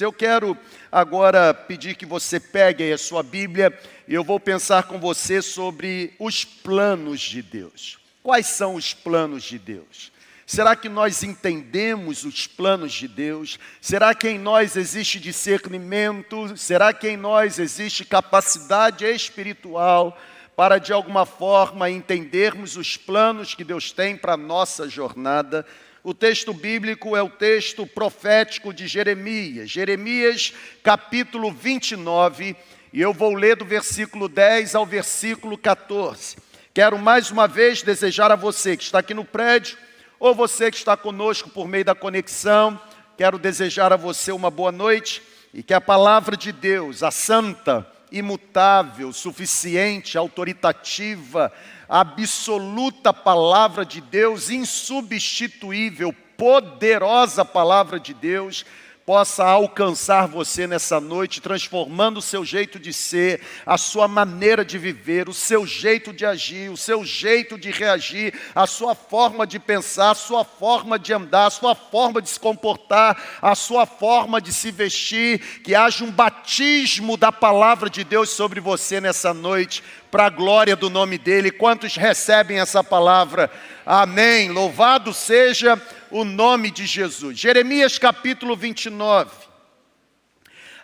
Eu 0.00 0.12
quero 0.12 0.56
agora 0.92 1.52
pedir 1.52 1.96
que 1.96 2.06
você 2.06 2.38
pegue 2.38 2.92
a 2.92 2.98
sua 2.98 3.20
Bíblia 3.20 3.76
e 4.06 4.14
eu 4.14 4.22
vou 4.22 4.38
pensar 4.38 4.84
com 4.84 5.00
você 5.00 5.42
sobre 5.42 6.14
os 6.20 6.44
planos 6.44 7.20
de 7.20 7.42
Deus. 7.42 7.98
Quais 8.22 8.46
são 8.46 8.76
os 8.76 8.94
planos 8.94 9.42
de 9.42 9.58
Deus? 9.58 10.12
Será 10.46 10.76
que 10.76 10.88
nós 10.88 11.24
entendemos 11.24 12.24
os 12.24 12.46
planos 12.46 12.92
de 12.92 13.08
Deus? 13.08 13.58
Será 13.80 14.14
que 14.14 14.28
em 14.28 14.38
nós 14.38 14.76
existe 14.76 15.18
discernimento? 15.18 16.56
Será 16.56 16.92
que 16.92 17.08
em 17.08 17.16
nós 17.16 17.58
existe 17.58 18.04
capacidade 18.04 19.04
espiritual 19.04 20.16
para 20.54 20.78
de 20.78 20.92
alguma 20.92 21.26
forma 21.26 21.90
entendermos 21.90 22.76
os 22.76 22.96
planos 22.96 23.54
que 23.54 23.64
Deus 23.64 23.90
tem 23.90 24.16
para 24.16 24.34
a 24.34 24.38
nossa 24.38 24.88
jornada? 24.88 25.66
O 26.08 26.14
texto 26.14 26.54
bíblico 26.54 27.14
é 27.14 27.22
o 27.22 27.28
texto 27.28 27.86
profético 27.86 28.72
de 28.72 28.88
Jeremias, 28.88 29.68
Jeremias 29.68 30.54
capítulo 30.82 31.52
29, 31.52 32.56
e 32.94 32.98
eu 33.02 33.12
vou 33.12 33.34
ler 33.34 33.56
do 33.56 33.66
versículo 33.66 34.26
10 34.26 34.74
ao 34.74 34.86
versículo 34.86 35.58
14. 35.58 36.38
Quero 36.72 36.98
mais 36.98 37.30
uma 37.30 37.46
vez 37.46 37.82
desejar 37.82 38.32
a 38.32 38.36
você 38.36 38.74
que 38.74 38.84
está 38.84 39.00
aqui 39.00 39.12
no 39.12 39.22
prédio, 39.22 39.76
ou 40.18 40.34
você 40.34 40.70
que 40.70 40.78
está 40.78 40.96
conosco 40.96 41.50
por 41.50 41.68
meio 41.68 41.84
da 41.84 41.94
conexão, 41.94 42.80
quero 43.18 43.38
desejar 43.38 43.92
a 43.92 43.96
você 43.96 44.32
uma 44.32 44.50
boa 44.50 44.72
noite 44.72 45.20
e 45.52 45.62
que 45.62 45.74
a 45.74 45.80
palavra 45.80 46.38
de 46.38 46.52
Deus, 46.52 47.02
a 47.02 47.10
santa, 47.10 47.86
imutável, 48.10 49.12
suficiente, 49.12 50.16
autoritativa, 50.16 51.52
absoluta 51.88 53.12
palavra 53.12 53.84
de 53.84 54.00
Deus, 54.00 54.50
insubstituível, 54.50 56.14
poderosa 56.36 57.44
palavra 57.44 57.98
de 57.98 58.12
Deus, 58.14 58.64
possa 59.08 59.42
alcançar 59.42 60.28
você 60.28 60.66
nessa 60.66 61.00
noite, 61.00 61.40
transformando 61.40 62.18
o 62.18 62.22
seu 62.22 62.44
jeito 62.44 62.78
de 62.78 62.92
ser, 62.92 63.40
a 63.64 63.78
sua 63.78 64.06
maneira 64.06 64.62
de 64.62 64.76
viver, 64.76 65.30
o 65.30 65.32
seu 65.32 65.66
jeito 65.66 66.12
de 66.12 66.26
agir, 66.26 66.70
o 66.70 66.76
seu 66.76 67.02
jeito 67.02 67.56
de 67.56 67.70
reagir, 67.70 68.38
a 68.54 68.66
sua 68.66 68.94
forma 68.94 69.46
de 69.46 69.58
pensar, 69.58 70.10
a 70.10 70.14
sua 70.14 70.44
forma 70.44 70.98
de 70.98 71.14
andar, 71.14 71.46
a 71.46 71.50
sua 71.50 71.74
forma 71.74 72.20
de 72.20 72.28
se 72.28 72.38
comportar, 72.38 73.38
a 73.40 73.54
sua 73.54 73.86
forma 73.86 74.42
de 74.42 74.52
se 74.52 74.70
vestir, 74.70 75.62
que 75.62 75.74
haja 75.74 76.04
um 76.04 76.10
batismo 76.10 77.16
da 77.16 77.32
palavra 77.32 77.88
de 77.88 78.04
Deus 78.04 78.28
sobre 78.28 78.60
você 78.60 79.00
nessa 79.00 79.32
noite, 79.32 79.82
para 80.10 80.26
a 80.26 80.30
glória 80.30 80.74
do 80.74 80.88
nome 80.90 81.18
dEle. 81.18 81.50
Quantos 81.50 81.96
recebem 81.96 82.60
essa 82.60 82.82
palavra? 82.82 83.50
Amém. 83.84 84.50
Louvado 84.50 85.12
seja 85.12 85.80
o 86.10 86.24
nome 86.24 86.70
de 86.70 86.86
Jesus. 86.86 87.38
Jeremias 87.38 87.98
capítulo 87.98 88.56
29, 88.56 89.30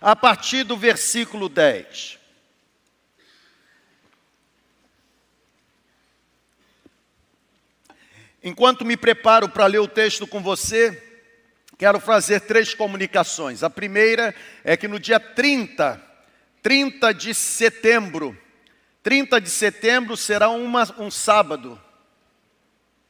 a 0.00 0.14
partir 0.14 0.64
do 0.64 0.76
versículo 0.76 1.48
10. 1.48 2.18
Enquanto 8.42 8.84
me 8.84 8.94
preparo 8.94 9.48
para 9.48 9.64
ler 9.66 9.78
o 9.78 9.88
texto 9.88 10.26
com 10.26 10.42
você, 10.42 11.02
quero 11.78 11.98
fazer 11.98 12.40
três 12.40 12.74
comunicações. 12.74 13.62
A 13.62 13.70
primeira 13.70 14.34
é 14.62 14.76
que 14.76 14.86
no 14.86 15.00
dia 15.00 15.18
30, 15.18 15.98
30 16.62 17.14
de 17.14 17.32
setembro, 17.32 18.38
30 19.04 19.38
de 19.38 19.50
setembro 19.50 20.16
será 20.16 20.48
uma, 20.48 20.82
um 20.98 21.10
sábado. 21.10 21.78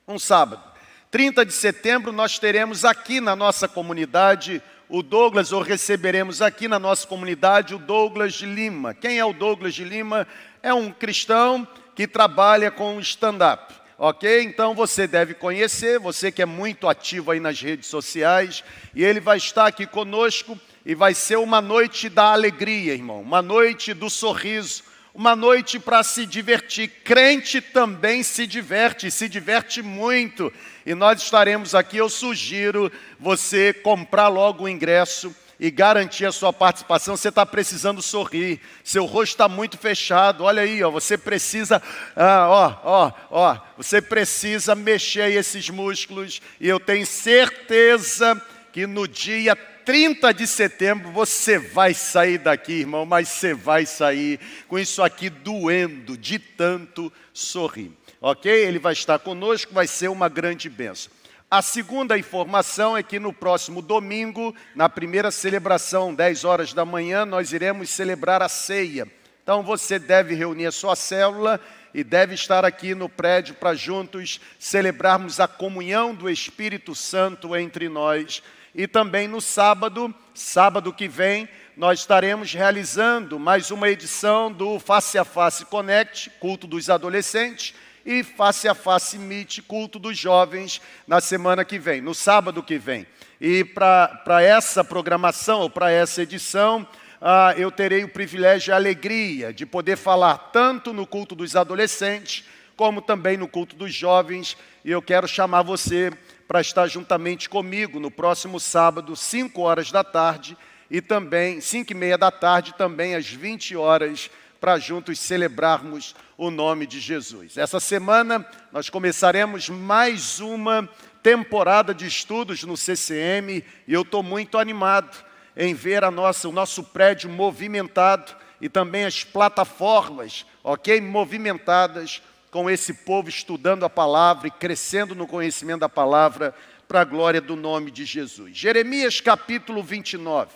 Um 0.08 0.18
sábado. 0.18 0.60
30 1.08 1.46
de 1.46 1.52
setembro 1.52 2.10
nós 2.10 2.36
teremos 2.36 2.84
aqui 2.84 3.20
na 3.20 3.36
nossa 3.36 3.68
comunidade 3.68 4.60
o 4.88 5.04
Douglas, 5.04 5.52
ou 5.52 5.62
receberemos 5.62 6.42
aqui 6.42 6.66
na 6.66 6.80
nossa 6.80 7.06
comunidade 7.06 7.76
o 7.76 7.78
Douglas 7.78 8.34
de 8.34 8.44
Lima. 8.44 8.92
Quem 8.92 9.20
é 9.20 9.24
o 9.24 9.32
Douglas 9.32 9.72
de 9.72 9.84
Lima? 9.84 10.26
É 10.60 10.74
um 10.74 10.90
cristão 10.90 11.66
que 11.94 12.08
trabalha 12.08 12.72
com 12.72 12.98
stand-up. 12.98 13.72
Ok? 13.96 14.42
Então 14.42 14.74
você 14.74 15.06
deve 15.06 15.32
conhecer, 15.32 16.00
você 16.00 16.32
que 16.32 16.42
é 16.42 16.46
muito 16.46 16.88
ativo 16.88 17.30
aí 17.30 17.38
nas 17.38 17.60
redes 17.60 17.86
sociais, 17.86 18.64
e 18.96 19.04
ele 19.04 19.20
vai 19.20 19.36
estar 19.36 19.68
aqui 19.68 19.86
conosco 19.86 20.58
e 20.84 20.92
vai 20.92 21.14
ser 21.14 21.36
uma 21.36 21.60
noite 21.60 22.08
da 22.08 22.32
alegria, 22.32 22.94
irmão, 22.94 23.22
uma 23.22 23.40
noite 23.40 23.94
do 23.94 24.10
sorriso, 24.10 24.82
uma 25.14 25.36
noite 25.36 25.78
para 25.78 26.02
se 26.02 26.26
divertir. 26.26 26.88
Crente 27.04 27.60
também 27.60 28.24
se 28.24 28.46
diverte, 28.46 29.10
se 29.12 29.28
diverte 29.28 29.80
muito. 29.80 30.52
E 30.84 30.92
nós 30.92 31.22
estaremos 31.22 31.74
aqui. 31.74 31.98
Eu 31.98 32.08
sugiro 32.08 32.90
você 33.20 33.72
comprar 33.72 34.26
logo 34.26 34.64
o 34.64 34.68
ingresso 34.68 35.34
e 35.60 35.70
garantir 35.70 36.26
a 36.26 36.32
sua 36.32 36.52
participação. 36.52 37.16
Você 37.16 37.28
está 37.28 37.46
precisando 37.46 38.02
sorrir, 38.02 38.60
seu 38.82 39.04
rosto 39.04 39.34
está 39.34 39.48
muito 39.48 39.78
fechado. 39.78 40.42
Olha 40.42 40.62
aí, 40.62 40.82
ó, 40.82 40.90
você 40.90 41.16
precisa, 41.16 41.80
ah, 42.16 42.48
ó, 42.48 42.80
ó, 42.82 43.12
ó, 43.30 43.58
você 43.76 44.02
precisa 44.02 44.74
mexer 44.74 45.30
esses 45.30 45.70
músculos. 45.70 46.42
E 46.60 46.68
eu 46.68 46.80
tenho 46.80 47.06
certeza 47.06 48.42
que 48.72 48.84
no 48.84 49.06
dia 49.06 49.56
30 49.84 50.32
de 50.32 50.46
setembro 50.46 51.10
você 51.10 51.58
vai 51.58 51.92
sair 51.94 52.38
daqui, 52.38 52.80
irmão, 52.80 53.04
mas 53.04 53.28
você 53.28 53.52
vai 53.52 53.84
sair 53.84 54.40
com 54.66 54.78
isso 54.78 55.02
aqui 55.02 55.28
doendo 55.28 56.16
de 56.16 56.38
tanto 56.38 57.12
sorrir. 57.32 57.92
Ok? 58.20 58.50
Ele 58.50 58.78
vai 58.78 58.94
estar 58.94 59.18
conosco, 59.18 59.74
vai 59.74 59.86
ser 59.86 60.08
uma 60.08 60.28
grande 60.28 60.70
bênção. 60.70 61.12
A 61.50 61.60
segunda 61.62 62.18
informação 62.18 62.96
é 62.96 63.02
que 63.02 63.20
no 63.20 63.32
próximo 63.32 63.82
domingo, 63.82 64.54
na 64.74 64.88
primeira 64.88 65.30
celebração, 65.30 66.14
10 66.14 66.44
horas 66.44 66.72
da 66.72 66.84
manhã, 66.84 67.24
nós 67.24 67.52
iremos 67.52 67.90
celebrar 67.90 68.42
a 68.42 68.48
ceia. 68.48 69.06
Então 69.42 69.62
você 69.62 69.98
deve 69.98 70.34
reunir 70.34 70.66
a 70.66 70.72
sua 70.72 70.96
célula 70.96 71.60
e 71.92 72.02
deve 72.02 72.34
estar 72.34 72.64
aqui 72.64 72.94
no 72.94 73.08
prédio 73.08 73.54
para 73.54 73.74
juntos 73.74 74.40
celebrarmos 74.58 75.38
a 75.38 75.46
comunhão 75.46 76.14
do 76.14 76.28
Espírito 76.28 76.94
Santo 76.94 77.54
entre 77.54 77.88
nós 77.88 78.42
e 78.74 78.88
também 78.88 79.28
no 79.28 79.40
sábado, 79.40 80.12
sábado 80.34 80.92
que 80.92 81.06
vem, 81.06 81.48
nós 81.76 82.00
estaremos 82.00 82.52
realizando 82.52 83.38
mais 83.38 83.70
uma 83.70 83.88
edição 83.88 84.50
do 84.50 84.80
Face 84.80 85.16
a 85.16 85.24
Face 85.24 85.64
Connect, 85.64 86.30
culto 86.40 86.66
dos 86.66 86.90
adolescentes, 86.90 87.74
e 88.04 88.22
Face 88.22 88.68
a 88.68 88.74
Face 88.74 89.16
Meet, 89.16 89.60
culto 89.62 89.98
dos 89.98 90.18
jovens, 90.18 90.80
na 91.06 91.20
semana 91.20 91.64
que 91.64 91.78
vem, 91.78 92.00
no 92.00 92.14
sábado 92.14 92.62
que 92.62 92.76
vem. 92.76 93.06
E 93.40 93.64
para 93.64 94.42
essa 94.42 94.82
programação, 94.82 95.60
ou 95.60 95.70
para 95.70 95.90
essa 95.90 96.22
edição, 96.22 96.86
ah, 97.20 97.54
eu 97.56 97.70
terei 97.70 98.04
o 98.04 98.08
privilégio 98.08 98.70
e 98.70 98.72
a 98.72 98.76
alegria 98.76 99.52
de 99.52 99.64
poder 99.64 99.96
falar 99.96 100.36
tanto 100.52 100.92
no 100.92 101.06
culto 101.06 101.34
dos 101.34 101.56
adolescentes, 101.56 102.44
como 102.76 103.00
também 103.00 103.36
no 103.36 103.46
culto 103.46 103.76
dos 103.76 103.94
jovens, 103.94 104.56
e 104.84 104.90
eu 104.90 105.00
quero 105.00 105.28
chamar 105.28 105.62
você 105.62 106.12
para 106.46 106.60
estar 106.60 106.86
juntamente 106.86 107.48
comigo 107.48 107.98
no 107.98 108.10
próximo 108.10 108.60
sábado, 108.60 109.16
5 109.16 109.60
horas 109.60 109.90
da 109.90 110.04
tarde, 110.04 110.56
e 110.90 111.00
também, 111.00 111.60
5 111.60 111.92
e 111.92 111.94
meia 111.94 112.18
da 112.18 112.30
tarde, 112.30 112.74
também 112.74 113.14
às 113.14 113.26
20 113.26 113.76
horas, 113.76 114.30
para 114.60 114.78
juntos 114.78 115.18
celebrarmos 115.18 116.14
o 116.38 116.50
nome 116.50 116.86
de 116.86 116.98
Jesus. 116.98 117.58
Essa 117.58 117.78
semana 117.78 118.46
nós 118.72 118.88
começaremos 118.88 119.68
mais 119.68 120.40
uma 120.40 120.88
temporada 121.22 121.94
de 121.94 122.06
estudos 122.06 122.64
no 122.64 122.76
CCM 122.76 123.64
e 123.86 123.92
eu 123.92 124.02
estou 124.02 124.22
muito 124.22 124.58
animado 124.58 125.24
em 125.56 125.74
ver 125.74 126.04
a 126.04 126.10
nossa, 126.10 126.48
o 126.48 126.52
nosso 126.52 126.82
prédio 126.82 127.28
movimentado 127.30 128.34
e 128.60 128.68
também 128.68 129.04
as 129.04 129.22
plataformas, 129.22 130.46
ok, 130.62 131.00
movimentadas 131.00 132.22
com 132.54 132.70
esse 132.70 132.94
povo 132.94 133.28
estudando 133.28 133.84
a 133.84 133.90
palavra 133.90 134.46
e 134.46 134.50
crescendo 134.52 135.12
no 135.12 135.26
conhecimento 135.26 135.80
da 135.80 135.88
palavra 135.88 136.54
para 136.86 137.00
a 137.00 137.04
glória 137.04 137.40
do 137.40 137.56
nome 137.56 137.90
de 137.90 138.04
Jesus. 138.04 138.56
Jeremias 138.56 139.20
capítulo 139.20 139.82
29. 139.82 140.52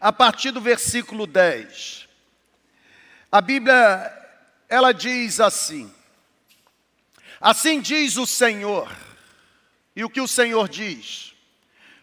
A 0.00 0.12
partir 0.12 0.50
do 0.50 0.60
versículo 0.60 1.28
10. 1.28 2.08
A 3.30 3.40
Bíblia 3.40 4.12
ela 4.68 4.90
diz 4.90 5.38
assim: 5.38 5.94
Assim 7.40 7.80
diz 7.80 8.16
o 8.16 8.26
Senhor. 8.26 8.90
E 9.94 10.02
o 10.02 10.10
que 10.10 10.20
o 10.20 10.26
Senhor 10.26 10.68
diz? 10.68 11.34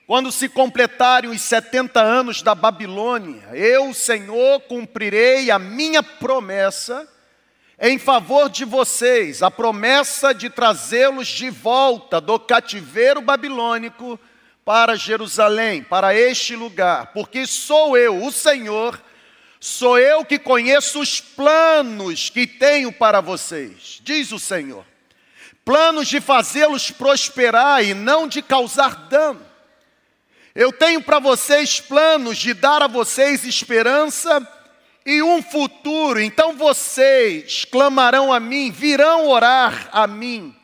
Quando 0.08 0.32
se 0.32 0.48
completarem 0.48 1.30
os 1.30 1.42
70 1.42 2.00
anos 2.00 2.42
da 2.42 2.56
Babilônia, 2.56 3.50
eu, 3.52 3.94
Senhor, 3.94 4.62
cumprirei 4.62 5.52
a 5.52 5.60
minha 5.60 6.02
promessa 6.02 7.06
em 7.82 7.98
favor 7.98 8.50
de 8.50 8.66
vocês 8.66 9.42
a 9.42 9.50
promessa 9.50 10.34
de 10.34 10.50
trazê-los 10.50 11.28
de 11.28 11.50
volta 11.50 12.20
do 12.20 12.38
cativeiro 12.38 13.22
babilônico 13.22 14.20
para 14.66 14.96
Jerusalém, 14.96 15.82
para 15.82 16.14
este 16.14 16.56
lugar, 16.56 17.08
porque 17.14 17.48
sou 17.48 17.98
eu, 17.98 18.24
o 18.24 18.32
Senhor, 18.32 19.02
sou 19.60 19.98
eu 19.98 20.26
que 20.26 20.38
conheço 20.38 21.00
os 21.00 21.22
planos 21.22 22.30
que 22.30 22.46
tenho 22.46 22.92
para 22.92 23.22
vocês, 23.22 24.00
diz 24.04 24.32
o 24.32 24.38
Senhor. 24.38 24.86
Planos 25.64 26.08
de 26.08 26.20
fazê-los 26.20 26.92
prosperar 26.92 27.84
e 27.84 27.94
não 27.94 28.28
de 28.28 28.42
causar 28.42 29.08
dano 29.08 29.46
Eu 30.56 30.72
tenho 30.74 31.00
para 31.00 31.20
vocês 31.20 31.80
planos 31.80 32.40
de 32.40 32.56
dar 32.56 32.82
a 32.82 32.88
vocês 32.88 33.46
esperança 33.46 34.42
e 35.06 35.22
um 35.22 35.42
futuro. 35.42 36.20
Então 36.20 36.56
vocês 36.56 37.66
clamarão 37.66 38.32
a 38.34 38.40
mim, 38.40 38.72
virão 38.72 39.28
orar 39.28 39.90
a 39.92 40.06
mim, 40.08 40.56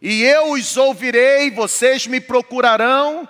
e 0.00 0.22
eu 0.24 0.52
os 0.52 0.76
ouvirei, 0.76 1.50
vocês 1.50 2.08
me 2.08 2.20
procurarão, 2.20 3.28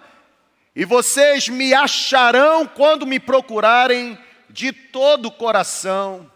e 0.75 0.87
vocês 0.87 1.49
me 1.49 1.75
acharão 1.75 2.67
quando 2.67 3.07
me 3.07 3.21
procurarem 3.21 4.19
de 4.49 4.73
todo 4.73 5.27
o 5.27 5.33
coração. 5.33 6.31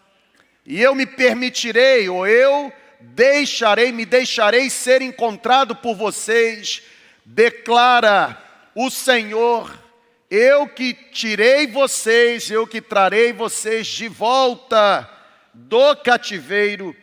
E 0.63 0.79
eu 0.79 0.93
me 0.93 1.07
permitirei, 1.07 2.07
ou 2.07 2.27
eu 2.27 2.71
deixarei, 2.99 3.91
me 3.91 4.05
deixarei 4.05 4.69
ser 4.69 5.01
encontrado 5.01 5.75
por 5.75 5.95
vocês, 5.95 6.83
declara 7.25 8.37
o 8.75 8.91
Senhor 8.91 9.86
eu 10.29 10.67
que 10.67 10.93
tirei 10.93 11.67
vocês, 11.67 12.51
eu 12.51 12.67
que 12.67 12.81
trarei 12.81 13.31
vocês 13.31 13.87
de 13.87 14.07
volta 14.07 15.09
do 15.53 15.95
cativeiro 15.95 16.95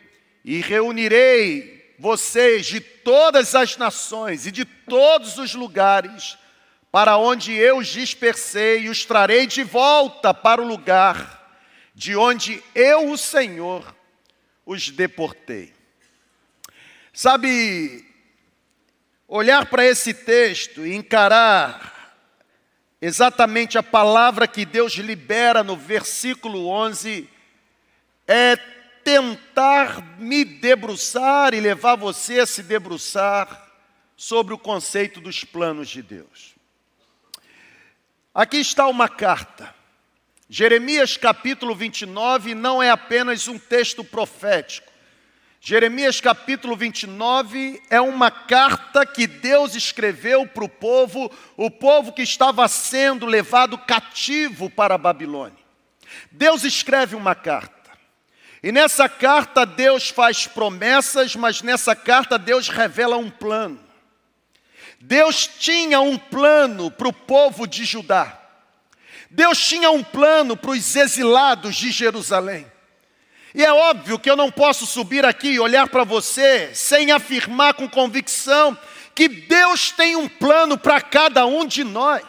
e 0.43 0.61
reunirei 0.61 1.95
vocês 1.97 2.65
de 2.65 2.79
todas 2.79 3.55
as 3.55 3.77
nações 3.77 4.45
e 4.45 4.51
de 4.51 4.65
todos 4.65 5.37
os 5.37 5.55
lugares 5.55 6.37
para 6.91 7.17
onde 7.17 7.53
eu 7.53 7.77
os 7.79 7.87
dispersei 7.87 8.81
e 8.81 8.89
os 8.89 9.05
trarei 9.05 9.47
de 9.47 9.63
volta 9.63 10.33
para 10.33 10.61
o 10.61 10.67
lugar 10.67 11.43
de 11.95 12.15
onde 12.15 12.61
eu, 12.75 13.09
o 13.09 13.17
Senhor, 13.17 13.95
os 14.65 14.89
deportei. 14.89 15.73
Sabe, 17.13 18.05
olhar 19.27 19.65
para 19.67 19.85
esse 19.85 20.13
texto 20.13 20.85
e 20.85 20.93
encarar 20.93 21.94
exatamente 23.01 23.77
a 23.77 23.83
palavra 23.83 24.47
que 24.47 24.65
Deus 24.65 24.93
libera 24.93 25.63
no 25.63 25.75
versículo 25.75 26.67
11 26.67 27.29
é 28.27 28.55
tentar 29.03 30.17
me 30.17 30.43
debruçar 30.43 31.53
e 31.53 31.59
levar 31.59 31.95
você 31.95 32.39
a 32.39 32.45
se 32.45 32.63
debruçar 32.63 33.63
sobre 34.17 34.53
o 34.53 34.57
conceito 34.57 35.21
dos 35.21 35.43
planos 35.43 35.89
de 35.89 36.01
Deus. 36.01 36.55
Aqui 38.33 38.57
está 38.57 38.87
uma 38.87 39.07
carta. 39.07 39.73
Jeremias 40.49 41.17
capítulo 41.17 41.75
29 41.75 42.55
não 42.55 42.81
é 42.81 42.89
apenas 42.89 43.47
um 43.47 43.57
texto 43.57 44.03
profético. 44.03 44.91
Jeremias 45.67 46.21
capítulo 46.21 46.75
29 46.77 47.81
é 47.89 47.99
uma 47.99 48.29
carta 48.29 49.03
que 49.03 49.25
Deus 49.25 49.73
escreveu 49.73 50.45
para 50.45 50.63
o 50.63 50.69
povo, 50.69 51.31
o 51.57 51.71
povo 51.71 52.13
que 52.13 52.21
estava 52.21 52.67
sendo 52.67 53.25
levado 53.25 53.75
cativo 53.75 54.69
para 54.69 54.93
a 54.93 54.97
Babilônia. 54.99 55.57
Deus 56.31 56.63
escreve 56.63 57.15
uma 57.15 57.33
carta. 57.33 57.89
E 58.61 58.71
nessa 58.71 59.09
carta 59.09 59.65
Deus 59.65 60.07
faz 60.07 60.45
promessas, 60.45 61.35
mas 61.35 61.63
nessa 61.63 61.95
carta 61.95 62.37
Deus 62.37 62.69
revela 62.69 63.17
um 63.17 63.31
plano. 63.31 63.79
Deus 65.01 65.47
tinha 65.47 65.99
um 65.99 66.15
plano 66.15 66.91
para 66.91 67.07
o 67.07 67.13
povo 67.13 67.65
de 67.65 67.85
Judá. 67.85 68.39
Deus 69.31 69.57
tinha 69.67 69.89
um 69.89 70.03
plano 70.03 70.55
para 70.55 70.69
os 70.69 70.95
exilados 70.95 71.75
de 71.75 71.89
Jerusalém. 71.89 72.74
E 73.55 73.63
é 73.63 73.71
óbvio 73.71 74.19
que 74.19 74.29
eu 74.29 74.35
não 74.35 74.51
posso 74.51 74.85
subir 74.85 75.23
aqui 75.23 75.51
e 75.51 75.59
olhar 75.61 75.87
para 75.87 76.03
você 76.03 76.71
sem 76.73 77.09
afirmar 77.09 77.73
com 77.73 77.87
convicção 77.87 78.77
que 79.15 79.29
Deus 79.29 79.91
tem 79.91 80.17
um 80.17 80.27
plano 80.27 80.77
para 80.77 80.99
cada 80.99 81.45
um 81.45 81.65
de 81.65 81.81
nós. 81.81 82.21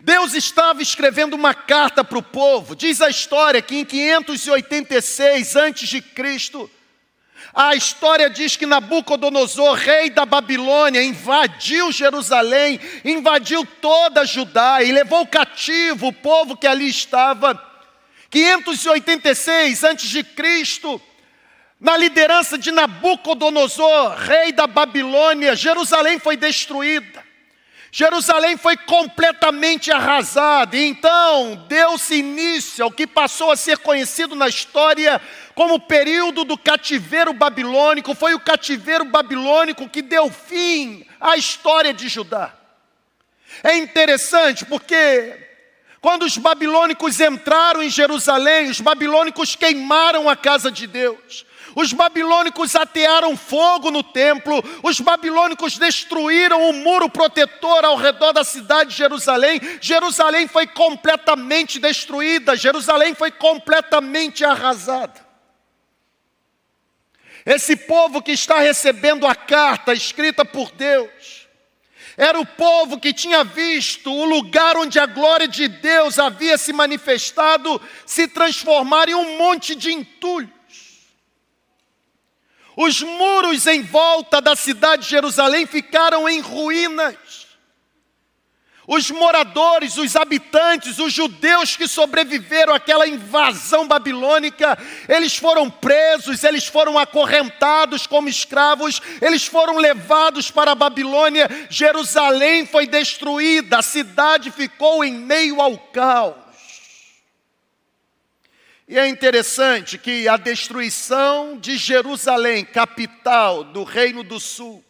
Deus 0.00 0.32
estava 0.32 0.80
escrevendo 0.80 1.34
uma 1.34 1.52
carta 1.52 2.02
para 2.02 2.16
o 2.16 2.22
povo. 2.22 2.74
Diz 2.74 3.02
a 3.02 3.10
história 3.10 3.60
que 3.60 3.76
em 3.76 3.84
586 3.84 5.54
antes 5.54 5.86
de 5.86 6.00
Cristo, 6.00 6.70
a 7.52 7.74
história 7.74 8.30
diz 8.30 8.56
que 8.56 8.64
Nabucodonosor, 8.64 9.74
rei 9.74 10.08
da 10.08 10.24
Babilônia, 10.24 11.02
invadiu 11.02 11.92
Jerusalém, 11.92 12.80
invadiu 13.04 13.66
toda 13.82 14.24
Judá 14.24 14.82
e 14.82 14.92
levou 14.92 15.26
cativo 15.26 16.06
o 16.06 16.12
povo 16.12 16.56
que 16.56 16.66
ali 16.66 16.88
estava 16.88 17.67
586 18.30 19.84
a.C., 19.84 21.00
na 21.80 21.96
liderança 21.96 22.58
de 22.58 22.72
Nabucodonosor, 22.72 24.16
rei 24.16 24.50
da 24.50 24.66
Babilônia, 24.66 25.54
Jerusalém 25.54 26.18
foi 26.18 26.36
destruída. 26.36 27.24
Jerusalém 27.90 28.56
foi 28.56 28.76
completamente 28.76 29.90
arrasada, 29.90 30.76
e 30.76 30.88
então 30.88 31.64
deu-se 31.68 32.16
início 32.16 32.84
ao 32.84 32.90
que 32.90 33.06
passou 33.06 33.50
a 33.50 33.56
ser 33.56 33.78
conhecido 33.78 34.34
na 34.34 34.48
história 34.48 35.20
como 35.54 35.74
o 35.74 35.80
período 35.80 36.44
do 36.44 36.58
cativeiro 36.58 37.32
babilônico. 37.32 38.14
Foi 38.14 38.34
o 38.34 38.40
cativeiro 38.40 39.04
babilônico 39.04 39.88
que 39.88 40.02
deu 40.02 40.30
fim 40.30 41.06
à 41.20 41.36
história 41.36 41.94
de 41.94 42.08
Judá. 42.08 42.52
É 43.62 43.76
interessante 43.78 44.64
porque 44.66 45.47
quando 46.08 46.22
os 46.22 46.38
babilônicos 46.38 47.20
entraram 47.20 47.82
em 47.82 47.90
Jerusalém, 47.90 48.70
os 48.70 48.80
babilônicos 48.80 49.54
queimaram 49.54 50.26
a 50.26 50.34
casa 50.34 50.70
de 50.70 50.86
Deus. 50.86 51.44
Os 51.76 51.92
babilônicos 51.92 52.74
atearam 52.74 53.36
fogo 53.36 53.90
no 53.90 54.02
templo, 54.02 54.64
os 54.82 55.00
babilônicos 55.00 55.76
destruíram 55.76 56.70
o 56.70 56.72
muro 56.72 57.10
protetor 57.10 57.84
ao 57.84 57.94
redor 57.94 58.32
da 58.32 58.42
cidade 58.42 58.92
de 58.92 58.96
Jerusalém. 58.96 59.60
Jerusalém 59.82 60.48
foi 60.48 60.66
completamente 60.66 61.78
destruída, 61.78 62.56
Jerusalém 62.56 63.14
foi 63.14 63.30
completamente 63.30 64.46
arrasada. 64.46 65.20
Esse 67.44 67.76
povo 67.76 68.22
que 68.22 68.32
está 68.32 68.60
recebendo 68.60 69.26
a 69.26 69.34
carta 69.34 69.92
escrita 69.92 70.42
por 70.42 70.70
Deus, 70.70 71.37
era 72.18 72.38
o 72.40 72.44
povo 72.44 72.98
que 72.98 73.14
tinha 73.14 73.44
visto 73.44 74.12
o 74.12 74.24
lugar 74.24 74.76
onde 74.76 74.98
a 74.98 75.06
glória 75.06 75.46
de 75.46 75.68
Deus 75.68 76.18
havia 76.18 76.58
se 76.58 76.72
manifestado 76.72 77.80
se 78.04 78.26
transformar 78.26 79.08
em 79.08 79.14
um 79.14 79.38
monte 79.38 79.76
de 79.76 79.92
entulhos. 79.92 80.50
Os 82.76 83.00
muros 83.02 83.68
em 83.68 83.82
volta 83.82 84.40
da 84.40 84.56
cidade 84.56 85.04
de 85.04 85.10
Jerusalém 85.10 85.64
ficaram 85.64 86.28
em 86.28 86.40
ruínas. 86.40 87.46
Os 88.90 89.10
moradores, 89.10 89.98
os 89.98 90.16
habitantes, 90.16 90.98
os 90.98 91.12
judeus 91.12 91.76
que 91.76 91.86
sobreviveram 91.86 92.72
àquela 92.72 93.06
invasão 93.06 93.86
babilônica, 93.86 94.78
eles 95.06 95.36
foram 95.36 95.68
presos, 95.68 96.42
eles 96.42 96.66
foram 96.66 96.98
acorrentados 96.98 98.06
como 98.06 98.30
escravos, 98.30 99.02
eles 99.20 99.46
foram 99.46 99.76
levados 99.76 100.50
para 100.50 100.72
a 100.72 100.74
Babilônia. 100.74 101.50
Jerusalém 101.68 102.64
foi 102.64 102.86
destruída, 102.86 103.80
a 103.80 103.82
cidade 103.82 104.50
ficou 104.50 105.04
em 105.04 105.12
meio 105.12 105.60
ao 105.60 105.76
caos. 105.76 106.36
E 108.88 108.98
é 108.98 109.06
interessante 109.06 109.98
que 109.98 110.26
a 110.26 110.38
destruição 110.38 111.58
de 111.58 111.76
Jerusalém, 111.76 112.64
capital 112.64 113.64
do 113.64 113.84
Reino 113.84 114.22
do 114.22 114.40
Sul, 114.40 114.82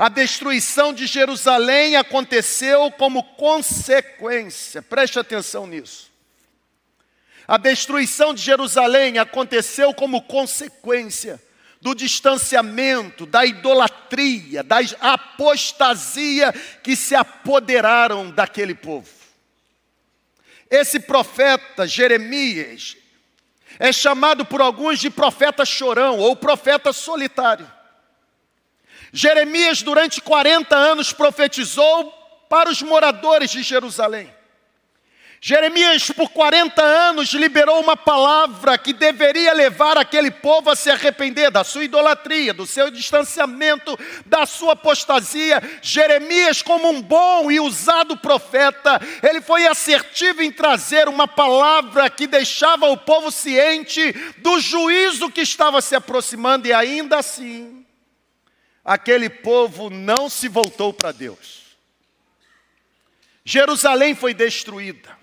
a 0.00 0.08
destruição 0.08 0.94
de 0.94 1.06
Jerusalém 1.06 1.94
aconteceu 1.94 2.90
como 2.92 3.22
consequência, 3.22 4.80
preste 4.80 5.18
atenção 5.18 5.66
nisso. 5.66 6.10
A 7.46 7.58
destruição 7.58 8.32
de 8.32 8.40
Jerusalém 8.40 9.18
aconteceu 9.18 9.92
como 9.92 10.22
consequência 10.22 11.38
do 11.82 11.94
distanciamento, 11.94 13.26
da 13.26 13.44
idolatria, 13.44 14.62
da 14.62 14.78
apostasia 15.00 16.50
que 16.82 16.96
se 16.96 17.14
apoderaram 17.14 18.30
daquele 18.30 18.74
povo. 18.74 19.10
Esse 20.70 20.98
profeta 20.98 21.86
Jeremias 21.86 22.96
é 23.78 23.92
chamado 23.92 24.46
por 24.46 24.62
alguns 24.62 24.98
de 24.98 25.10
profeta 25.10 25.66
chorão 25.66 26.16
ou 26.16 26.34
profeta 26.34 26.90
solitário. 26.90 27.70
Jeremias, 29.12 29.82
durante 29.82 30.20
40 30.20 30.76
anos, 30.76 31.12
profetizou 31.12 32.12
para 32.48 32.70
os 32.70 32.82
moradores 32.82 33.50
de 33.50 33.62
Jerusalém. 33.62 34.32
Jeremias, 35.42 36.10
por 36.10 36.28
40 36.28 36.82
anos, 36.82 37.30
liberou 37.30 37.80
uma 37.80 37.96
palavra 37.96 38.76
que 38.76 38.92
deveria 38.92 39.54
levar 39.54 39.96
aquele 39.96 40.30
povo 40.30 40.68
a 40.68 40.76
se 40.76 40.90
arrepender 40.90 41.50
da 41.50 41.64
sua 41.64 41.84
idolatria, 41.84 42.52
do 42.52 42.66
seu 42.66 42.90
distanciamento, 42.90 43.98
da 44.26 44.44
sua 44.44 44.74
apostasia. 44.74 45.62
Jeremias, 45.80 46.60
como 46.60 46.90
um 46.90 47.00
bom 47.00 47.50
e 47.50 47.58
usado 47.58 48.18
profeta, 48.18 49.00
ele 49.22 49.40
foi 49.40 49.66
assertivo 49.66 50.42
em 50.42 50.52
trazer 50.52 51.08
uma 51.08 51.26
palavra 51.26 52.10
que 52.10 52.26
deixava 52.26 52.90
o 52.90 52.98
povo 52.98 53.30
ciente 53.30 54.12
do 54.38 54.60
juízo 54.60 55.30
que 55.30 55.40
estava 55.40 55.80
se 55.80 55.96
aproximando, 55.96 56.68
e 56.68 56.72
ainda 56.74 57.18
assim, 57.18 57.79
aquele 58.84 59.28
povo 59.28 59.90
não 59.90 60.28
se 60.28 60.48
voltou 60.48 60.92
para 60.92 61.12
Deus. 61.12 61.60
Jerusalém 63.44 64.14
foi 64.14 64.34
destruída. 64.34 65.18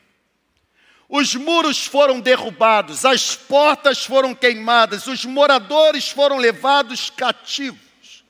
Os 1.09 1.35
muros 1.35 1.85
foram 1.85 2.19
derrubados, 2.19 3.05
as 3.05 3.35
portas 3.35 4.03
foram 4.03 4.35
queimadas, 4.35 5.07
os 5.07 5.23
moradores 5.23 6.09
foram 6.09 6.37
levados 6.37 7.09
cativos. 7.09 8.25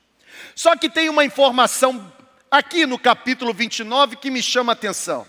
Só 0.54 0.76
que 0.76 0.88
tem 0.88 1.08
uma 1.08 1.24
informação 1.24 2.12
aqui 2.50 2.86
no 2.86 2.98
capítulo 2.98 3.52
29 3.52 4.16
que 4.16 4.30
me 4.30 4.42
chama 4.42 4.72
a 4.72 4.74
atenção. 4.74 5.26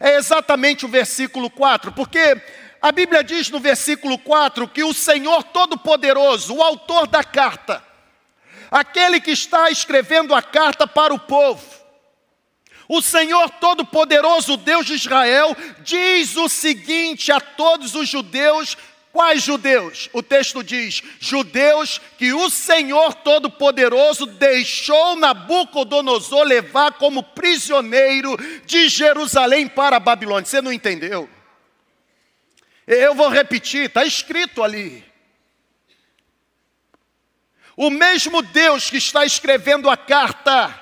É 0.00 0.16
exatamente 0.16 0.84
o 0.84 0.88
versículo 0.88 1.50
4, 1.50 1.92
porque 1.92 2.40
a 2.80 2.92
Bíblia 2.92 3.22
diz 3.22 3.50
no 3.50 3.60
versículo 3.60 4.18
4 4.18 4.68
que 4.68 4.82
o 4.82 4.94
Senhor 4.94 5.42
Todo-Poderoso, 5.44 6.54
o 6.54 6.62
autor 6.62 7.06
da 7.06 7.22
carta, 7.22 7.82
aquele 8.70 9.20
que 9.20 9.30
está 9.30 9.70
escrevendo 9.70 10.34
a 10.34 10.42
carta 10.42 10.86
para 10.86 11.12
o 11.14 11.18
povo, 11.18 11.78
o 12.88 13.02
Senhor 13.02 13.50
Todo-Poderoso, 13.50 14.56
Deus 14.56 14.86
de 14.86 14.94
Israel, 14.94 15.54
diz 15.80 16.36
o 16.36 16.48
seguinte 16.48 17.30
a 17.30 17.38
todos 17.38 17.94
os 17.94 18.08
judeus: 18.08 18.76
quais 19.12 19.42
judeus? 19.42 20.08
O 20.12 20.22
texto 20.22 20.62
diz: 20.64 21.02
judeus 21.20 22.00
que 22.16 22.32
o 22.32 22.48
Senhor 22.48 23.14
Todo-Poderoso 23.14 24.24
deixou 24.24 25.16
Nabucodonosor 25.16 26.44
levar 26.44 26.92
como 26.92 27.22
prisioneiro 27.22 28.36
de 28.64 28.88
Jerusalém 28.88 29.68
para 29.68 29.96
a 29.96 30.00
Babilônia. 30.00 30.46
Você 30.46 30.62
não 30.62 30.72
entendeu? 30.72 31.28
Eu 32.86 33.14
vou 33.14 33.28
repetir, 33.28 33.84
está 33.84 34.02
escrito 34.04 34.64
ali. 34.64 35.07
O 37.80 37.90
mesmo 37.90 38.42
Deus 38.42 38.90
que 38.90 38.96
está 38.96 39.24
escrevendo 39.24 39.88
a 39.88 39.96
carta, 39.96 40.74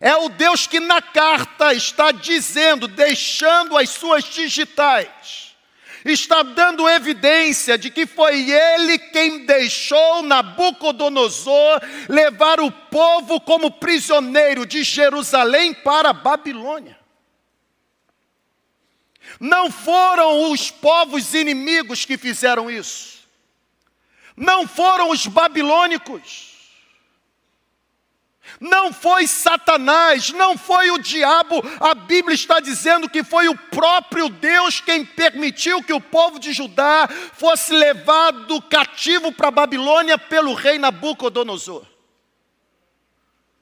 é 0.00 0.16
o 0.16 0.30
Deus 0.30 0.66
que 0.66 0.80
na 0.80 1.02
carta 1.02 1.74
está 1.74 2.10
dizendo, 2.10 2.88
deixando 2.88 3.76
as 3.76 3.90
suas 3.90 4.24
digitais, 4.24 5.54
está 6.02 6.42
dando 6.42 6.88
evidência 6.88 7.76
de 7.76 7.90
que 7.90 8.06
foi 8.06 8.50
ele 8.50 8.98
quem 8.98 9.44
deixou 9.44 10.22
Nabucodonosor 10.22 11.82
levar 12.08 12.60
o 12.60 12.72
povo 12.72 13.38
como 13.38 13.70
prisioneiro 13.70 14.64
de 14.64 14.82
Jerusalém 14.82 15.74
para 15.74 16.14
Babilônia. 16.14 16.98
Não 19.38 19.70
foram 19.70 20.50
os 20.50 20.70
povos 20.70 21.34
inimigos 21.34 22.06
que 22.06 22.16
fizeram 22.16 22.70
isso, 22.70 23.19
não 24.40 24.66
foram 24.66 25.10
os 25.10 25.26
babilônicos 25.26 26.50
não 28.58 28.92
foi 28.92 29.26
Satanás, 29.26 30.30
não 30.30 30.56
foi 30.56 30.90
o 30.90 30.98
diabo, 30.98 31.62
a 31.78 31.94
Bíblia 31.94 32.34
está 32.34 32.58
dizendo 32.58 33.08
que 33.08 33.22
foi 33.22 33.48
o 33.48 33.56
próprio 33.56 34.28
Deus 34.28 34.80
quem 34.80 35.04
permitiu 35.04 35.82
que 35.82 35.92
o 35.92 36.00
povo 36.00 36.38
de 36.38 36.52
Judá 36.52 37.08
fosse 37.34 37.72
levado 37.72 38.60
cativo 38.62 39.32
para 39.32 39.48
a 39.48 39.52
Babilônia 39.52 40.18
pelo 40.18 40.54
rei 40.54 40.78
Nabucodonosor. 40.78 41.86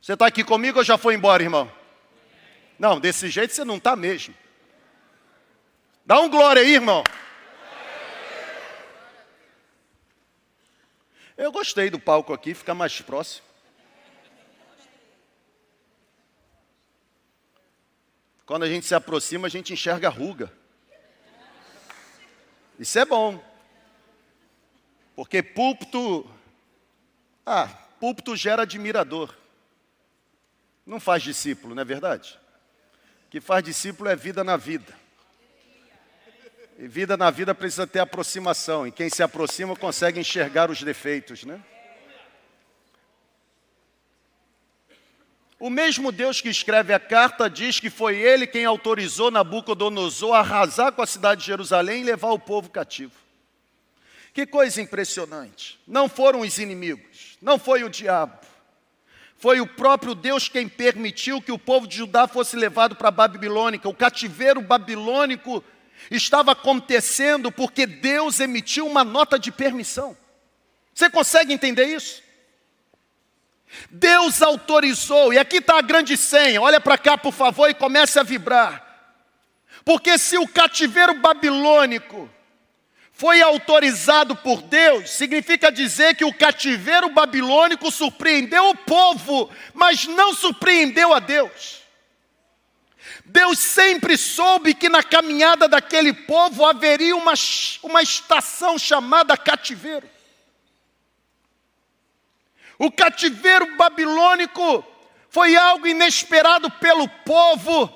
Você 0.01 0.15
está 0.15 0.27
aqui 0.27 0.43
comigo 0.43 0.79
ou 0.79 0.85
já 0.85 0.97
foi 0.97 1.15
embora, 1.15 1.43
irmão? 1.43 1.71
Não, 2.79 2.99
desse 2.99 3.29
jeito 3.29 3.55
você 3.55 3.65
não 3.65 3.77
está 3.77 3.95
mesmo. 3.95 4.35
Dá 6.07 6.19
um 6.21 6.29
glória 6.29 6.63
aí, 6.63 6.75
irmão. 6.75 7.05
Eu 11.39 11.53
gostei 11.53 11.89
do 11.89 12.01
palco 12.01 12.33
aqui, 12.33 12.53
fica 12.53 12.75
mais 12.75 13.01
próximo. 13.01 13.47
Quando 18.45 18.65
a 18.65 18.69
gente 18.69 18.85
se 18.85 18.95
aproxima, 18.95 19.47
a 19.47 19.51
gente 19.51 19.73
enxerga 19.73 20.09
a 20.09 20.11
ruga. 20.11 20.53
Isso 22.77 22.99
é 22.99 23.05
bom. 23.05 23.41
Porque 25.15 25.41
púlpito. 25.41 26.29
Ah, 27.47 27.69
púlpito 28.01 28.35
gera 28.35 28.63
admirador. 28.63 29.33
Não 30.85 30.99
faz 30.99 31.23
discípulo, 31.23 31.73
não 31.73 31.83
é 31.83 31.85
verdade? 31.85 32.37
O 33.27 33.31
que 33.31 33.41
faz 33.41 33.63
discípulo 33.63 34.11
é 34.11 34.17
vida 34.17 34.43
na 34.43 34.57
vida. 34.57 34.93
Vida 36.81 37.17
na 37.17 37.29
vida 37.29 37.53
precisa 37.57 37.89
ter 37.89 37.99
aproximação. 37.99 38.87
E 38.87 38.93
quem 38.93 39.11
se 39.11 39.21
aproxima 39.21 39.75
consegue 39.75 40.21
enxergar 40.21 40.71
os 40.71 40.81
defeitos, 40.81 41.43
né? 41.43 41.61
O 45.59 45.69
mesmo 45.69 46.13
Deus 46.13 46.41
que 46.41 46.49
escreve 46.49 46.95
a 46.95 47.01
carta 47.01 47.51
diz 47.51 47.81
que 47.81 47.91
foi 47.91 48.17
ele 48.17 48.47
quem 48.47 48.65
autorizou 48.65 49.29
Nabucodonosor 49.29 50.37
a 50.37 50.39
arrasar 50.39 50.93
com 50.93 51.03
a 51.03 51.07
cidade 51.07 51.41
de 51.41 51.49
Jerusalém 51.49 52.03
e 52.03 52.05
levar 52.05 52.31
o 52.31 52.39
povo 52.39 52.71
cativo. 52.71 53.15
Que 54.33 54.47
coisa 54.47 54.81
impressionante. 54.81 55.81
Não 55.85 56.09
foram 56.09 56.43
os 56.43 56.59
inimigos, 56.59 57.37
não 57.43 57.59
foi 57.59 57.83
o 57.83 57.91
diabo. 57.91 58.39
Foi 59.37 59.61
o 59.61 59.67
próprio 59.67 60.15
Deus 60.15 60.49
quem 60.49 60.69
permitiu 60.69 61.43
que 61.43 61.51
o 61.51 61.59
povo 61.59 61.89
de 61.89 61.97
Judá 61.97 62.29
fosse 62.29 62.55
levado 62.55 62.95
para 62.95 63.09
a 63.09 63.13
Babilônica. 63.13 63.89
O 63.89 63.95
cativeiro 63.95 64.61
babilônico 64.61 65.65
estava 66.11 66.53
acontecendo 66.53 67.51
porque 67.53 67.87
Deus 67.87 68.41
emitiu 68.41 68.87
uma 68.87 69.05
nota 69.05 69.39
de 69.39 69.51
permissão. 69.51 70.17
Você 70.95 71.09
consegue 71.11 71.53
entender 71.53 71.87
isso? 71.87 72.23
Deus 73.91 74.41
autorizou, 74.43 75.33
e 75.33 75.39
aqui 75.39 75.59
está 75.59 75.79
a 75.79 75.83
grande 75.83 76.17
senha, 76.17 76.61
olha 76.61 76.81
para 76.81 76.99
cá 76.99 77.19
por 77.19 77.33
favor 77.33 77.69
e 77.69 77.75
comece 77.75 78.19
a 78.19 78.23
vibrar. 78.23 78.85
Porque 79.85 80.19
se 80.19 80.37
o 80.37 80.49
cativeiro 80.49 81.15
babilônico 81.15 82.29
foi 83.13 83.43
autorizado 83.43 84.37
por 84.37 84.63
Deus, 84.63 85.11
significa 85.11 85.73
dizer 85.73 86.15
que 86.15 86.25
o 86.25 86.33
cativeiro 86.33 87.11
babilônico 87.11 87.91
surpreendeu 87.91 88.71
o 88.71 88.77
povo, 88.77 89.51
mas 89.75 90.07
não 90.07 90.33
surpreendeu 90.35 91.13
a 91.13 91.19
Deus. 91.19 91.78
Deus 93.29 93.59
sempre 93.59 94.17
soube 94.17 94.73
que 94.73 94.89
na 94.89 95.03
caminhada 95.03 95.69
daquele 95.69 96.15
povo 96.15 96.65
haveria 96.65 97.15
uma, 97.15 97.35
uma 97.83 98.03
estação 98.03 98.79
chamada 98.79 99.37
cativeiro. 99.37 100.09
O 102.79 102.91
cativeiro 102.91 103.77
babilônico 103.77 104.83
foi 105.29 105.57
algo 105.57 105.87
inesperado 105.87 106.71
pelo 106.71 107.07
povo, 107.07 107.93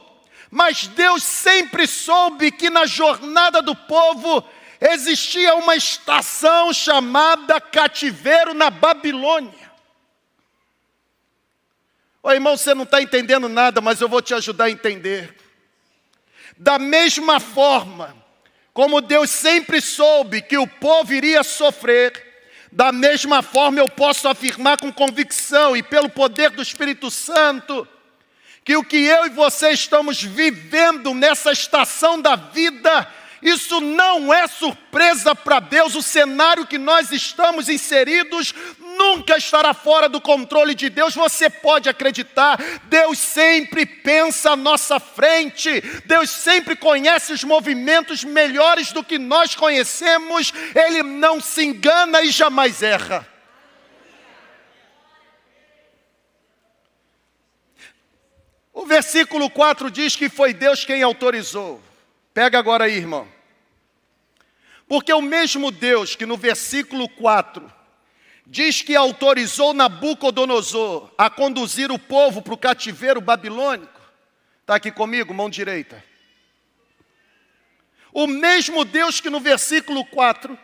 mas 0.51 0.87
Deus 0.89 1.23
sempre 1.23 1.87
soube 1.87 2.51
que 2.51 2.69
na 2.69 2.85
jornada 2.85 3.63
do 3.63 3.75
povo 3.75 4.45
existia 4.79 5.55
uma 5.55 5.75
estação 5.75 6.75
chamada 6.75 7.59
cativeiro 7.59 8.53
na 8.53 8.69
Babilônia. 8.69 9.72
Ô 12.23 12.31
irmão, 12.31 12.57
você 12.57 12.73
não 12.73 12.85
está 12.85 13.03
entendendo 13.03 13.49
nada, 13.49 13.81
mas 13.81 14.01
eu 14.01 14.09
vou 14.09 14.23
te 14.23 14.33
ajudar 14.33 14.67
a 14.67 14.71
entender. 14.71 15.35
Da 16.57 16.79
mesma 16.79 17.41
forma, 17.41 18.17
como 18.73 19.01
Deus 19.01 19.29
sempre 19.29 19.81
soube 19.81 20.41
que 20.41 20.57
o 20.57 20.67
povo 20.67 21.13
iria 21.13 21.43
sofrer, 21.43 22.13
da 22.71 22.93
mesma 22.93 23.43
forma, 23.43 23.81
eu 23.81 23.89
posso 23.89 24.29
afirmar 24.29 24.79
com 24.79 24.93
convicção 24.93 25.77
e 25.77 25.83
pelo 25.83 26.09
poder 26.09 26.51
do 26.51 26.63
Espírito 26.63 27.11
Santo, 27.11 27.87
que 28.65 28.77
o 28.77 28.85
que 28.85 28.99
eu 28.99 29.27
e 29.27 29.31
você 29.31 29.71
estamos 29.71 30.23
vivendo 30.23 31.13
nessa 31.13 31.51
estação 31.51 32.21
da 32.21 32.37
vida 32.37 33.09
isso 33.43 33.81
não 33.81 34.33
é 34.33 34.47
surpresa 34.47 35.35
para 35.35 35.59
Deus. 35.59 35.97
O 35.97 36.03
cenário 36.03 36.65
que 36.65 36.79
nós 36.79 37.11
estamos 37.11 37.69
inseridos 37.69 38.55
nunca 38.97 39.37
estará 39.37 39.75
fora 39.75 40.09
do 40.09 40.21
controle 40.21 40.75
de 40.75 40.89
Deus. 40.89 41.15
Você 41.15 41.51
pode 41.51 41.89
acreditar, 41.89 42.59
Deus 42.85 43.19
sempre 43.19 43.85
pensa 43.85 44.53
à 44.53 44.57
nossa 44.57 44.99
frente. 44.99 45.81
Deus 46.05 46.31
sempre 46.31 46.77
conhece 46.77 47.33
os 47.33 47.45
movimentos 47.45 48.25
melhores 48.25 48.93
do 48.93 49.05
que 49.05 49.19
nós 49.19 49.55
conhecemos. 49.55 50.53
Ele 50.75 51.03
não 51.03 51.41
se 51.41 51.65
engana 51.65 52.23
e 52.23 52.31
jamais 52.31 52.83
erra. 52.83 53.27
O 58.73 58.87
versículo 58.87 59.51
4 59.51 59.91
diz 59.91 60.17
que 60.17 60.29
foi 60.29 60.55
Deus 60.55 60.85
quem 60.85 61.03
autorizou. 61.03 61.81
Pega 62.33 62.59
agora 62.59 62.85
aí, 62.85 62.97
irmão. 62.97 63.29
Porque 64.89 65.13
o 65.13 65.21
mesmo 65.21 65.71
Deus 65.71 66.17
que 66.17 66.27
no 66.27 66.37
versículo 66.37 67.09
4 67.09 67.82
diz 68.47 68.83
que 68.83 68.95
autorizou 68.95 69.73
Nabucodonosor 69.73 71.11
a 71.17 71.31
conduzir 71.31 71.91
o 71.91 71.99
povo 71.99 72.43
para 72.43 72.55
o 72.55 72.59
cativeiro 72.59 73.21
babilônico, 73.21 74.01
está 74.61 74.77
aqui 74.77 74.91
comigo, 74.91 75.33
mão 75.33 75.49
direita. 75.49 76.03
O 78.13 78.27
mesmo 78.27 78.85
Deus 78.85 79.21
que 79.21 79.31
no 79.31 79.41
versículo 79.41 80.05
4 80.05 80.59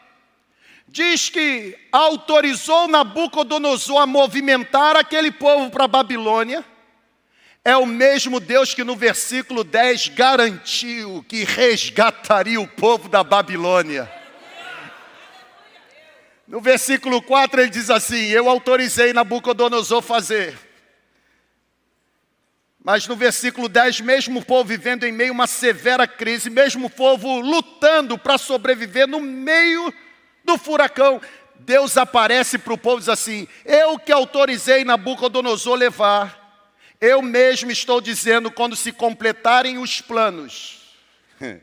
diz 0.87 1.29
que 1.29 1.79
autorizou 1.93 2.89
Nabucodonosor 2.89 4.03
a 4.03 4.07
movimentar 4.07 4.97
aquele 4.97 5.31
povo 5.31 5.71
para 5.71 5.85
a 5.85 5.89
Babilônia, 5.89 6.65
é 7.65 7.77
o 7.77 7.87
mesmo 7.87 8.41
Deus 8.41 8.73
que 8.73 8.85
no 8.85 8.97
versículo 8.97 9.63
10 9.63 10.09
garantiu 10.09 11.25
que 11.29 11.45
resgataria 11.45 12.61
o 12.61 12.67
povo 12.67 13.09
da 13.09 13.23
Babilônia. 13.23 14.18
No 16.49 16.63
versículo 16.63 17.21
4 17.21 17.61
ele 17.61 17.71
diz 17.71 17.91
assim: 17.91 18.25
Eu 18.29 18.49
autorizei 18.49 19.13
Nabucodonosor 19.13 20.01
fazer. 20.01 20.59
Mas 22.83 23.07
no 23.07 23.15
versículo 23.15 23.69
10, 23.69 24.01
mesmo 24.01 24.41
o 24.41 24.45
povo 24.45 24.65
vivendo 24.65 25.05
em 25.05 25.13
meio 25.13 25.31
a 25.33 25.35
uma 25.35 25.47
severa 25.47 26.07
crise, 26.07 26.49
mesmo 26.49 26.87
o 26.87 26.91
povo 26.91 27.39
lutando 27.39 28.17
para 28.17 28.39
sobreviver 28.39 29.07
no 29.07 29.21
meio 29.21 29.93
do 30.43 30.57
furacão, 30.57 31.21
Deus 31.59 31.99
aparece 31.99 32.57
para 32.57 32.73
o 32.73 32.79
povo 32.79 32.97
e 32.97 33.01
diz 33.01 33.11
assim: 33.11 33.47
Eu 33.63 33.99
que 33.99 34.11
autorizei 34.11 34.85
Nabucodonosor 34.85 35.75
levar, 35.75 36.65
eu 36.99 37.21
mesmo 37.21 37.71
estou 37.71 38.01
dizendo 38.01 38.51
quando 38.51 38.75
se 38.75 38.91
completarem 38.91 39.77
os 39.77 40.01
planos, 40.01 40.97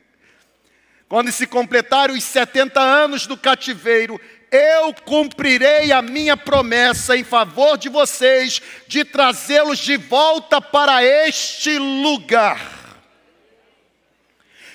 quando 1.10 1.32
se 1.32 1.48
completarem 1.48 2.16
os 2.16 2.24
70 2.24 2.80
anos 2.80 3.26
do 3.26 3.36
cativeiro, 3.36 4.22
eu 4.56 4.94
cumprirei 4.94 5.92
a 5.92 6.02
minha 6.02 6.38
promessa 6.38 7.18
em 7.18 7.24
favor 7.24 7.78
de 7.78 7.90
vocês, 7.90 8.62
de 8.88 9.04
trazê-los 9.04 9.80
de 9.80 9.98
volta 9.98 10.62
para 10.62 11.04
este 11.04 11.78
lugar. 11.78 12.76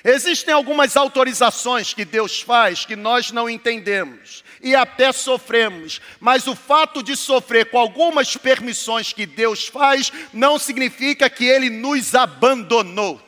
Existem 0.03 0.55
algumas 0.55 0.97
autorizações 0.97 1.93
que 1.93 2.07
Deus 2.07 2.41
faz 2.41 2.87
que 2.87 2.97
nós 2.97 3.31
não 3.31 3.51
entendemos 3.51 4.43
e 4.63 4.75
até 4.75 5.13
sofremos, 5.13 6.01
mas 6.19 6.47
o 6.47 6.57
fato 6.57 7.03
de 7.03 7.15
sofrer 7.17 7.71
com 7.71 7.79
algumas 7.79 8.35
permissões 8.37 9.13
que 9.13 9.27
Deus 9.27 9.67
faz 9.67 10.11
não 10.33 10.59
significa 10.59 11.29
que 11.29 11.45
Ele 11.45 11.69
nos 11.69 12.15
abandonou. 12.15 13.21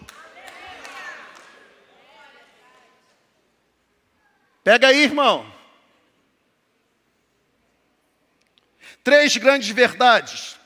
Pega 4.65 4.89
aí, 4.89 5.03
irmão. 5.03 5.52
Três 9.03 9.37
grandes 9.37 9.69
verdades 9.71 10.57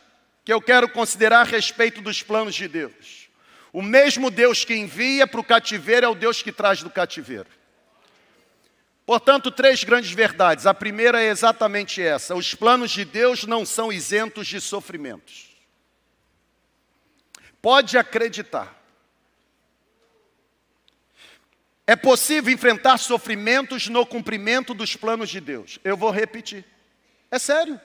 que 0.45 0.53
eu 0.53 0.61
quero 0.61 0.89
considerar 0.89 1.41
a 1.41 1.45
respeito 1.45 2.01
dos 2.01 2.23
planos 2.23 2.55
de 2.55 2.69
Deus. 2.69 3.29
O 3.73 3.83
mesmo 3.83 4.31
Deus 4.31 4.65
que 4.65 4.75
envia 4.75 5.27
para 5.27 5.41
o 5.41 5.45
cativeiro 5.45 6.07
é 6.07 6.09
o 6.09 6.15
Deus 6.15 6.43
que 6.43 6.53
traz 6.53 6.83
do 6.83 6.91
cativeiro. 6.91 7.49
Portanto, 9.05 9.51
três 9.51 9.85
grandes 9.85 10.11
verdades. 10.11 10.67
A 10.67 10.75
primeira 10.75 11.23
é 11.23 11.29
exatamente 11.29 12.03
essa: 12.03 12.35
os 12.35 12.55
planos 12.55 12.91
de 12.91 13.05
Deus 13.05 13.45
não 13.45 13.65
são 13.65 13.93
isentos 13.93 14.47
de 14.47 14.61
sofrimentos. 14.61 15.57
Pode 17.63 17.97
acreditar. 17.97 18.75
É 21.87 21.95
possível 21.95 22.53
enfrentar 22.53 22.99
sofrimentos 22.99 23.89
no 23.89 24.05
cumprimento 24.05 24.75
dos 24.75 24.97
planos 24.97 25.31
de 25.31 25.41
Deus. 25.41 25.79
Eu 25.85 25.97
vou 25.97 26.11
repetir. 26.11 26.65
É 27.31 27.39
sério. 27.39 27.81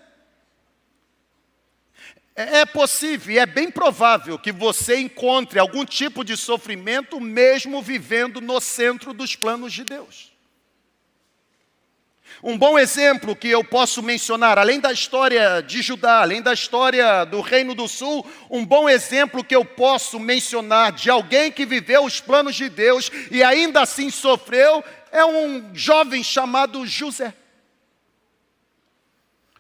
É, 2.36 2.60
é 2.60 2.66
possível 2.66 3.42
é 3.42 3.46
bem 3.46 3.70
provável 3.70 4.40
que 4.40 4.52
você 4.52 4.98
encontre 4.98 5.60
algum 5.60 5.86
tipo 5.86 6.24
de 6.24 6.38
sofrimento 6.38 7.20
mesmo 7.20 7.82
vivendo 7.82 8.40
no 8.40 8.60
centro 8.62 9.14
dos 9.14 9.36
planos 9.36 9.74
de 9.74 9.84
Deus. 9.84 10.32
Um 12.44 12.58
bom 12.58 12.80
exemplo 12.80 13.36
que 13.36 13.50
eu 13.50 13.64
posso 13.64 14.02
mencionar, 14.02 14.58
além 14.58 14.80
da 14.80 14.92
história 14.92 15.62
de 15.62 15.82
Judá, 15.82 16.22
além 16.22 16.42
da 16.42 16.54
história 16.54 17.24
do 17.26 17.40
Reino 17.40 17.76
do 17.76 17.88
Sul, 17.88 18.26
um 18.50 18.66
bom 18.66 18.90
exemplo 18.90 19.44
que 19.44 19.56
eu 19.56 19.64
posso 19.64 20.20
mencionar 20.20 20.92
de 20.92 21.10
alguém 21.10 21.52
que 21.52 21.68
viveu 21.68 22.04
os 22.04 22.20
planos 22.20 22.56
de 22.56 22.68
Deus 22.68 23.12
e 23.30 23.44
ainda 23.44 23.82
assim 23.82 24.10
sofreu, 24.10 24.84
é 25.12 25.24
um 25.24 25.70
jovem 25.74 26.24
chamado 26.24 26.88
José. 26.88 27.34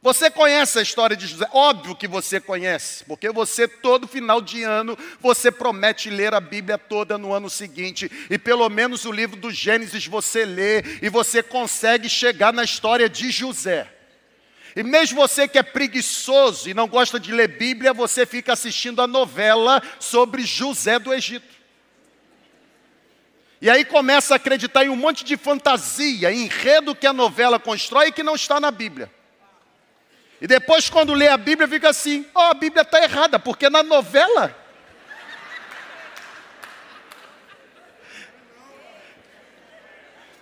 Você 0.04 0.32
conhece 0.32 0.80
a 0.80 0.82
história 0.82 1.16
de 1.16 1.28
José? 1.28 1.48
Óbvio 1.52 1.96
que 1.96 2.08
você 2.08 2.40
conhece, 2.40 3.06
porque 3.06 3.30
você 3.30 3.68
todo 3.68 4.08
final 4.08 4.42
de 4.42 4.64
ano 4.64 4.98
você 5.20 5.52
promete 5.52 6.10
ler 6.10 6.34
a 6.34 6.42
Bíblia 6.42 6.76
toda 6.76 7.20
no 7.20 7.32
ano 7.32 7.52
seguinte 7.52 8.12
e 8.28 8.36
pelo 8.40 8.68
menos 8.68 9.06
o 9.06 9.12
livro 9.12 9.40
do 9.40 9.52
Gênesis 9.52 10.08
você 10.08 10.44
lê 10.44 10.82
e 11.04 11.10
você 11.10 11.44
consegue 11.44 12.10
chegar 12.10 12.52
na 12.52 12.64
história 12.64 13.08
de 13.08 13.30
José. 13.30 13.88
E 14.76 14.82
mesmo 14.82 15.22
você 15.22 15.48
que 15.48 15.60
é 15.60 15.64
preguiçoso 15.64 16.68
e 16.68 16.74
não 16.74 16.88
gosta 16.88 17.20
de 17.20 17.32
ler 17.32 17.60
Bíblia, 17.60 17.94
você 17.94 18.26
fica 18.26 18.54
assistindo 18.54 19.04
a 19.04 19.08
novela 19.08 19.84
sobre 20.00 20.42
José 20.42 20.98
do 20.98 21.14
Egito. 21.14 21.54
E 23.62 23.70
aí 23.70 23.86
começa 23.86 24.34
a 24.34 24.38
acreditar 24.38 24.84
em 24.84 24.90
um 24.90 24.96
monte 24.96 25.24
de 25.24 25.38
fantasia, 25.38 26.34
enredo 26.34 26.96
que 26.96 27.06
a 27.06 27.14
novela 27.14 27.60
constrói 27.60 28.08
e 28.08 28.12
que 28.12 28.24
não 28.24 28.34
está 28.34 28.60
na 28.60 28.72
Bíblia. 28.72 29.21
E 30.42 30.48
depois, 30.48 30.90
quando 30.90 31.14
lê 31.14 31.28
a 31.28 31.38
Bíblia, 31.38 31.68
fica 31.68 31.90
assim: 31.90 32.28
ó, 32.34 32.48
oh, 32.48 32.50
a 32.50 32.54
Bíblia 32.56 32.82
está 32.82 33.02
errada, 33.04 33.38
porque 33.38 33.70
na 33.70 33.84
novela. 33.84 34.58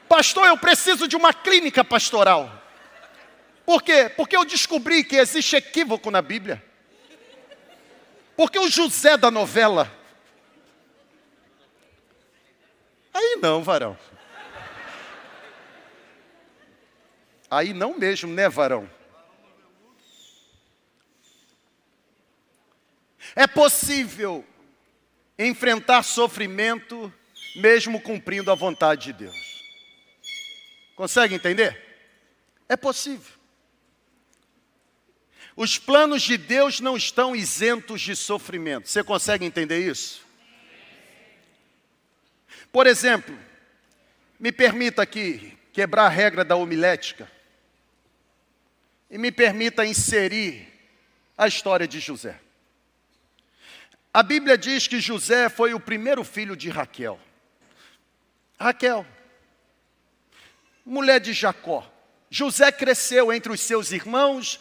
Pastor, 0.07 0.47
eu 0.47 0.57
preciso 0.57 1.05
de 1.05 1.17
uma 1.17 1.33
clínica 1.33 1.83
pastoral. 1.83 2.49
Por 3.65 3.83
quê? 3.83 4.09
Porque 4.15 4.35
eu 4.35 4.45
descobri 4.45 5.03
que 5.03 5.17
existe 5.17 5.57
equívoco 5.57 6.09
na 6.09 6.21
Bíblia. 6.21 6.63
Porque 8.37 8.57
o 8.57 8.69
José 8.69 9.17
da 9.17 9.29
novela. 9.29 9.91
Aí 13.13 13.37
não, 13.41 13.61
varão. 13.61 13.97
Aí 17.51 17.73
não 17.73 17.97
mesmo, 17.97 18.33
né, 18.33 18.47
varão? 18.47 18.89
É 23.35 23.47
possível 23.47 24.45
enfrentar 25.37 26.03
sofrimento 26.03 27.11
mesmo 27.55 27.99
cumprindo 28.01 28.51
a 28.51 28.55
vontade 28.55 29.05
de 29.05 29.13
Deus. 29.13 29.63
Consegue 30.95 31.35
entender? 31.35 31.81
É 32.67 32.75
possível. 32.75 33.39
Os 35.55 35.77
planos 35.77 36.21
de 36.21 36.37
Deus 36.37 36.79
não 36.79 36.95
estão 36.95 37.35
isentos 37.35 38.01
de 38.01 38.15
sofrimento. 38.15 38.87
Você 38.87 39.03
consegue 39.03 39.45
entender 39.45 39.79
isso? 39.79 40.25
Por 42.71 42.87
exemplo, 42.87 43.37
me 44.39 44.51
permita 44.51 45.01
aqui 45.01 45.57
quebrar 45.73 46.05
a 46.05 46.09
regra 46.09 46.45
da 46.45 46.55
homilética 46.55 47.29
e 49.09 49.17
me 49.17 49.31
permita 49.31 49.85
inserir 49.85 50.67
a 51.37 51.47
história 51.47 51.87
de 51.87 51.99
José. 51.99 52.39
A 54.13 54.23
Bíblia 54.23 54.57
diz 54.57 54.87
que 54.87 54.99
José 54.99 55.49
foi 55.49 55.73
o 55.73 55.79
primeiro 55.79 56.23
filho 56.23 56.55
de 56.55 56.69
Raquel. 56.69 57.19
Raquel, 58.59 59.05
mulher 60.85 61.19
de 61.19 61.31
Jacó. 61.31 61.87
José 62.29 62.71
cresceu 62.71 63.31
entre 63.31 63.51
os 63.51 63.61
seus 63.61 63.91
irmãos 63.91 64.59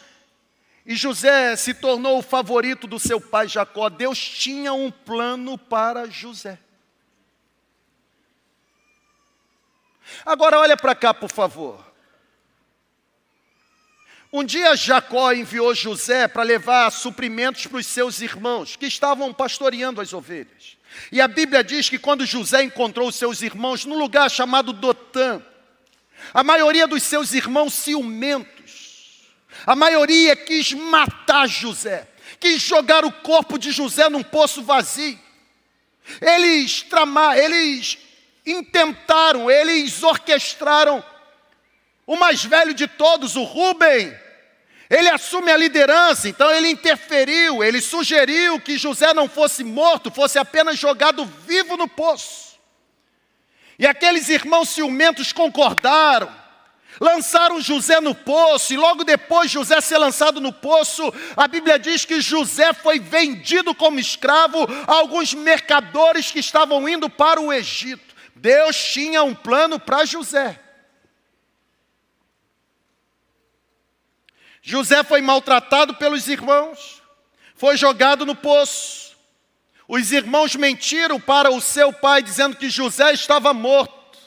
e 0.85 0.95
José 0.95 1.57
se 1.57 1.75
tornou 1.75 2.19
o 2.19 2.23
favorito 2.23 2.87
do 2.87 2.99
seu 2.99 3.21
pai 3.21 3.49
Jacó. 3.49 3.89
Deus 3.89 4.19
tinha 4.19 4.73
um 4.73 4.91
plano 4.91 5.59
para 5.59 6.09
José. 6.09 6.59
Agora 10.25 10.59
olha 10.59 10.77
para 10.77 10.95
cá, 10.95 11.13
por 11.13 11.31
favor. 11.31 11.88
Um 14.31 14.45
dia 14.45 14.77
Jacó 14.77 15.33
enviou 15.33 15.75
José 15.75 16.29
para 16.29 16.43
levar 16.43 16.91
suprimentos 16.91 17.67
para 17.67 17.79
os 17.79 17.87
seus 17.87 18.21
irmãos 18.21 18.77
que 18.77 18.87
estavam 18.87 19.33
pastoreando 19.33 20.03
as 20.03 20.13
ovelhas. 20.13 20.77
E 21.11 21.21
a 21.21 21.27
Bíblia 21.27 21.65
diz 21.65 21.89
que 21.89 21.99
quando 21.99 22.27
José 22.27 22.63
encontrou 22.63 23.09
os 23.09 23.17
seus 23.17 23.41
irmãos 23.41 23.87
num 23.87 23.99
lugar 23.99 24.31
chamado 24.31 24.73
Dotã, 24.73 25.41
a 26.35 26.45
maioria 26.45 26.87
dos 26.87 27.03
seus 27.03 27.33
irmãos 27.33 27.73
ciumentos, 27.73 29.23
a 29.67 29.75
maioria 29.75 30.37
quis 30.37 30.75
matar 30.75 31.49
José, 31.49 32.07
quis 32.39 32.61
jogar 32.61 33.07
o 33.07 33.13
corpo 33.13 33.59
de 33.59 33.71
José 33.71 34.11
num 34.11 34.23
poço 34.23 34.63
vazio. 34.63 35.19
Eles 36.21 36.83
tramaram, 36.83 37.41
eles 37.41 37.99
intentaram, 38.45 39.51
eles 39.51 40.03
orquestraram 40.03 41.03
o 42.09 42.17
mais 42.17 42.43
velho 42.43 42.73
de 42.73 42.87
todos, 42.87 43.37
o 43.37 43.43
Rubem, 43.43 44.19
ele 44.89 45.11
assume 45.11 45.53
a 45.53 45.57
liderança, 45.59 46.27
então 46.27 46.51
ele 46.51 46.71
interferiu, 46.71 47.63
ele 47.63 47.83
sugeriu 47.83 48.59
que 48.59 48.79
José 48.79 49.13
não 49.13 49.29
fosse 49.29 49.63
morto, 49.63 50.11
fosse 50.11 50.39
apenas 50.39 50.79
jogado 50.79 51.27
vivo 51.47 51.77
no 51.77 51.87
poço. 51.87 52.59
E 53.79 53.87
aqueles 53.87 54.31
irmãos 54.31 54.71
ciumentos 54.71 55.35
concordaram. 55.35 56.35
Lançaram 56.99 57.61
José 57.61 58.01
no 58.01 58.15
poço, 58.15 58.73
e 58.73 58.79
logo 58.79 59.05
depois 59.05 59.51
José 59.51 59.79
ser 59.83 59.99
lançado 59.99 60.41
no 60.41 60.53
poço, 60.53 61.13
a 61.37 61.47
Bíblia 61.47 61.79
diz 61.79 62.07
que 62.07 62.23
José 62.23 62.73
foi 62.73 62.99
vendido 62.99 63.75
como 63.75 64.01
escravo 64.01 64.67
a 64.87 64.95
alguns 64.95 65.35
mercadores 65.35 66.31
que 66.31 66.39
estavam 66.39 66.89
indo 66.89 67.11
para 67.11 67.39
o 67.39 67.53
Egito. 67.53 68.17
Deus 68.35 68.83
tinha 68.83 69.23
um 69.23 69.35
plano 69.35 69.79
para 69.79 70.07
José. 70.07 70.59
José 74.69 75.03
foi 75.03 75.23
maltratado 75.23 75.95
pelos 75.95 76.29
irmãos, 76.29 77.01
foi 77.55 77.75
jogado 77.79 78.27
no 78.27 78.35
poço. 78.35 79.17
Os 79.89 80.13
irmãos 80.13 80.55
mentiram 80.57 81.19
para 81.19 81.51
o 81.51 81.59
seu 81.59 81.91
pai, 81.91 82.23
dizendo 82.23 82.55
que 82.55 82.69
José 82.69 83.15
estava 83.15 83.55
morto. 83.55 84.19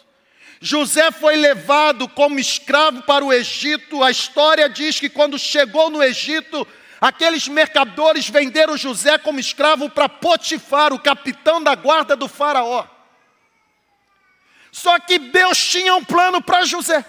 José 0.60 1.12
foi 1.12 1.36
levado 1.36 2.10
como 2.10 2.40
escravo 2.40 3.04
para 3.04 3.24
o 3.24 3.32
Egito. 3.32 4.04
A 4.04 4.10
história 4.10 4.68
diz 4.68 5.00
que 5.00 5.10
quando 5.10 5.38
chegou 5.38 5.92
no 5.92 6.02
Egito, 6.02 6.68
aqueles 7.00 7.48
mercadores 7.48 8.28
venderam 8.28 8.76
José 8.76 9.20
como 9.20 9.40
escravo 9.40 9.92
para 9.92 10.10
Potifar, 10.10 10.92
o 10.92 10.98
capitão 10.98 11.62
da 11.62 11.76
guarda 11.76 12.16
do 12.16 12.28
Faraó. 12.28 12.88
Só 14.72 14.98
que 14.98 15.20
Deus 15.20 15.64
tinha 15.64 15.94
um 15.94 16.04
plano 16.04 16.42
para 16.42 16.66
José. 16.66 17.06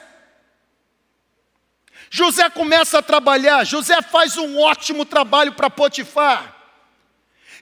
José 2.14 2.50
começa 2.50 2.98
a 2.98 3.02
trabalhar, 3.02 3.64
José 3.64 4.02
faz 4.02 4.36
um 4.36 4.60
ótimo 4.60 5.02
trabalho 5.02 5.54
para 5.54 5.70
Potifar. 5.70 6.54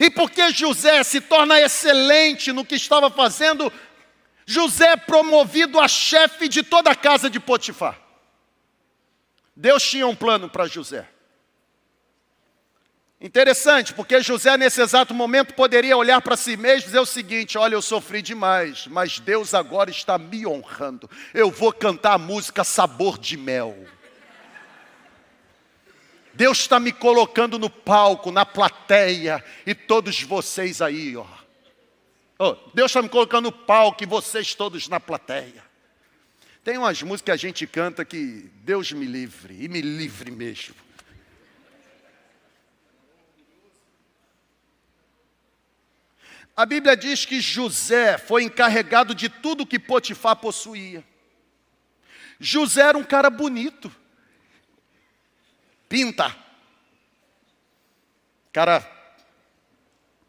E 0.00 0.10
porque 0.10 0.50
José 0.50 1.04
se 1.04 1.20
torna 1.20 1.60
excelente 1.60 2.52
no 2.52 2.64
que 2.64 2.74
estava 2.74 3.08
fazendo, 3.08 3.72
José 4.44 4.88
é 4.88 4.96
promovido 4.96 5.78
a 5.78 5.86
chefe 5.86 6.48
de 6.48 6.64
toda 6.64 6.90
a 6.90 6.96
casa 6.96 7.30
de 7.30 7.38
Potifar. 7.38 7.96
Deus 9.54 9.88
tinha 9.88 10.08
um 10.08 10.16
plano 10.16 10.48
para 10.48 10.66
José. 10.66 11.06
Interessante, 13.20 13.94
porque 13.94 14.20
José, 14.20 14.56
nesse 14.56 14.82
exato 14.82 15.14
momento, 15.14 15.54
poderia 15.54 15.96
olhar 15.96 16.20
para 16.20 16.36
si 16.36 16.56
mesmo 16.56 16.80
e 16.80 16.86
dizer 16.86 16.98
o 16.98 17.06
seguinte: 17.06 17.56
Olha, 17.56 17.74
eu 17.74 17.82
sofri 17.82 18.20
demais, 18.20 18.88
mas 18.88 19.20
Deus 19.20 19.54
agora 19.54 19.90
está 19.90 20.18
me 20.18 20.44
honrando. 20.44 21.08
Eu 21.32 21.52
vou 21.52 21.72
cantar 21.72 22.14
a 22.14 22.18
música 22.18 22.64
Sabor 22.64 23.16
de 23.16 23.36
Mel. 23.36 23.76
Deus 26.40 26.60
está 26.60 26.80
me 26.80 26.90
colocando 26.90 27.58
no 27.58 27.68
palco, 27.68 28.32
na 28.32 28.46
plateia, 28.46 29.44
e 29.66 29.74
todos 29.74 30.22
vocês 30.22 30.80
aí, 30.80 31.14
ó. 31.14 31.26
Oh, 32.38 32.56
Deus 32.72 32.90
está 32.90 33.02
me 33.02 33.10
colocando 33.10 33.44
no 33.44 33.52
palco 33.52 34.02
e 34.02 34.06
vocês 34.06 34.54
todos 34.54 34.88
na 34.88 34.98
plateia. 34.98 35.62
Tem 36.64 36.78
umas 36.78 37.02
músicas 37.02 37.24
que 37.24 37.30
a 37.30 37.36
gente 37.36 37.66
canta 37.66 38.06
que 38.06 38.50
Deus 38.62 38.90
me 38.90 39.04
livre, 39.04 39.54
e 39.62 39.68
me 39.68 39.82
livre 39.82 40.30
mesmo. 40.30 40.74
A 46.56 46.64
Bíblia 46.64 46.96
diz 46.96 47.26
que 47.26 47.38
José 47.38 48.16
foi 48.16 48.44
encarregado 48.44 49.14
de 49.14 49.28
tudo 49.28 49.66
que 49.66 49.78
Potifar 49.78 50.36
possuía. 50.36 51.04
José 52.40 52.80
era 52.80 52.96
um 52.96 53.04
cara 53.04 53.28
bonito 53.28 53.94
pinta. 55.90 56.34
Cara 58.52 58.88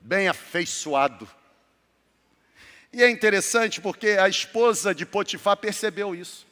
bem 0.01 0.27
afeiçoado. 0.27 1.29
E 2.91 3.01
é 3.03 3.09
interessante 3.09 3.79
porque 3.79 4.09
a 4.09 4.27
esposa 4.27 4.93
de 4.93 5.05
Potifar 5.05 5.55
percebeu 5.55 6.13
isso. 6.15 6.47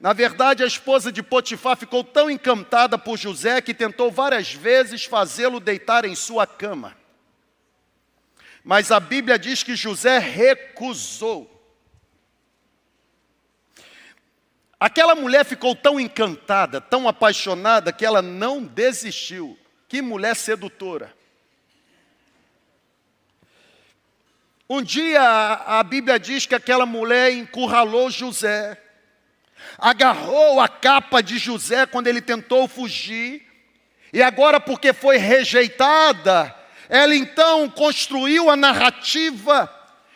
Na 0.00 0.12
verdade, 0.12 0.64
a 0.64 0.66
esposa 0.66 1.12
de 1.12 1.22
Potifar 1.22 1.76
ficou 1.76 2.02
tão 2.02 2.30
encantada 2.30 2.98
por 2.98 3.18
José 3.18 3.60
que 3.60 3.72
tentou 3.72 4.10
várias 4.10 4.52
vezes 4.52 5.04
fazê-lo 5.04 5.60
deitar 5.60 6.04
em 6.04 6.14
sua 6.14 6.46
cama. 6.46 6.96
Mas 8.64 8.90
a 8.90 8.98
Bíblia 8.98 9.38
diz 9.38 9.62
que 9.62 9.76
José 9.76 10.18
recusou. 10.18 11.53
Aquela 14.84 15.14
mulher 15.14 15.46
ficou 15.46 15.74
tão 15.74 15.98
encantada, 15.98 16.78
tão 16.78 17.08
apaixonada, 17.08 17.90
que 17.90 18.04
ela 18.04 18.20
não 18.20 18.62
desistiu. 18.62 19.58
Que 19.88 20.02
mulher 20.02 20.36
sedutora. 20.36 21.10
Um 24.68 24.82
dia 24.82 25.22
a 25.22 25.82
Bíblia 25.82 26.20
diz 26.20 26.44
que 26.44 26.54
aquela 26.54 26.84
mulher 26.84 27.32
encurralou 27.32 28.10
José, 28.10 28.78
agarrou 29.78 30.60
a 30.60 30.68
capa 30.68 31.22
de 31.22 31.38
José 31.38 31.86
quando 31.86 32.08
ele 32.08 32.20
tentou 32.20 32.68
fugir, 32.68 33.42
e 34.12 34.22
agora, 34.22 34.60
porque 34.60 34.92
foi 34.92 35.16
rejeitada, 35.16 36.54
ela 36.90 37.16
então 37.16 37.70
construiu 37.70 38.50
a 38.50 38.54
narrativa 38.54 39.66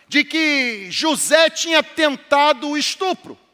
de 0.06 0.24
que 0.24 0.88
José 0.90 1.48
tinha 1.48 1.82
tentado 1.82 2.68
o 2.68 2.76
estupro. 2.76 3.47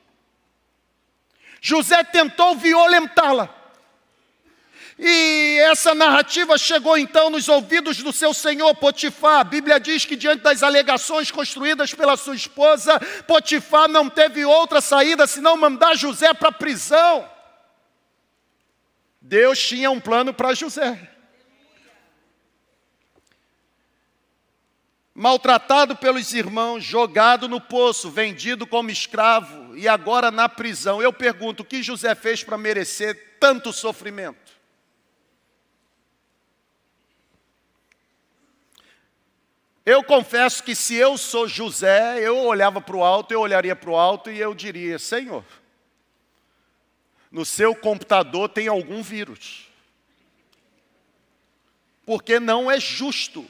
José 1.67 2.05
tentou 2.05 2.55
violentá-la. 2.57 3.49
E 4.99 5.59
essa 5.63 5.95
narrativa 5.95 6.59
chegou 6.59 6.99
então 6.99 7.31
nos 7.31 7.49
ouvidos 7.49 8.03
do 8.03 8.13
seu 8.13 8.35
senhor 8.35 8.75
Potifar. 8.75 9.41
A 9.41 9.45
Bíblia 9.45 9.81
diz 9.81 10.05
que, 10.05 10.15
diante 10.15 10.43
das 10.43 10.63
alegações 10.63 11.31
construídas 11.31 11.95
pela 11.95 12.19
sua 12.19 12.37
esposa, 12.37 13.01
Potifar 13.27 13.89
não 13.89 14.11
teve 14.11 14.45
outra 14.45 14.83
saída 14.83 15.27
senão 15.27 15.57
mandar 15.57 15.97
José 15.97 16.35
para 16.35 16.51
a 16.51 16.53
prisão. 16.53 17.27
Deus 19.19 19.59
tinha 19.59 19.91
um 19.91 19.99
plano 19.99 20.35
para 20.35 20.53
José. 20.53 21.13
maltratado 25.17 25.95
pelos 25.95 26.35
irmãos, 26.35 26.83
jogado 26.83 27.49
no 27.49 27.61
poço, 27.61 28.11
vendido 28.11 28.67
como 28.67 28.91
escravo 28.91 29.64
e 29.77 29.89
agora 29.89 30.31
na 30.31 30.49
prisão. 30.49 31.03
Eu 31.03 31.13
pergunto: 31.13 31.63
o 31.63 31.65
que 31.65 31.83
José 31.83 32.15
fez 32.15 32.43
para 32.43 32.59
merecer 32.59 33.37
tanto 33.39 33.73
sofrimento? 33.73 34.53
Eu 39.87 40.03
confesso 40.03 40.63
que 40.63 40.75
se 40.75 40.95
eu 40.95 41.19
sou 41.19 41.47
José, 41.47 42.19
eu 42.21 42.39
olhava 42.39 42.81
para 42.81 42.97
o 42.97 43.05
alto, 43.05 43.33
eu 43.33 43.41
olharia 43.41 43.77
para 43.77 43.91
o 43.91 43.97
alto 43.97 44.31
e 44.31 44.39
eu 44.39 44.55
diria: 44.55 44.99
Senhor, 44.99 45.45
no 47.31 47.45
seu 47.45 47.75
computador 47.75 48.49
tem 48.49 48.69
algum 48.69 49.03
vírus. 49.03 49.69
Porque 52.07 52.39
não 52.39 52.71
é 52.71 52.79
justo 52.79 53.47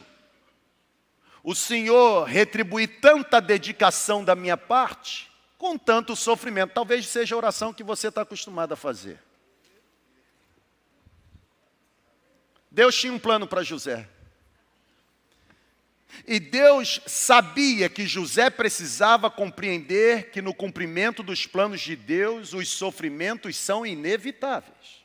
o 1.42 1.54
Senhor 1.54 2.24
retribuir 2.24 3.00
tanta 3.00 3.40
dedicação 3.40 4.24
da 4.24 4.34
minha 4.34 4.56
parte 4.56 5.34
com 5.64 5.79
tanto 5.79 6.14
sofrimento. 6.14 6.74
Talvez 6.74 7.07
seja 7.07 7.35
a 7.35 7.38
oração 7.38 7.72
que 7.72 7.83
você 7.83 8.09
está 8.09 8.20
acostumado 8.20 8.74
a 8.74 8.77
fazer. 8.77 9.18
Deus 12.70 12.94
tinha 12.94 13.11
um 13.11 13.18
plano 13.18 13.46
para 13.46 13.62
José. 13.62 14.07
E 16.27 16.38
Deus 16.38 17.00
sabia 17.07 17.88
que 17.88 18.07
José 18.07 18.50
precisava 18.50 19.31
compreender 19.31 20.31
que 20.31 20.42
no 20.42 20.53
cumprimento 20.53 21.22
dos 21.22 21.46
planos 21.46 21.81
de 21.81 21.96
Deus, 21.96 22.53
os 22.53 22.68
sofrimentos 22.68 23.57
são 23.57 23.87
inevitáveis. 23.87 25.03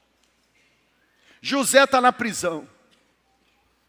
José 1.42 1.86
está 1.86 2.02
na 2.02 2.12
prisão. 2.12 2.68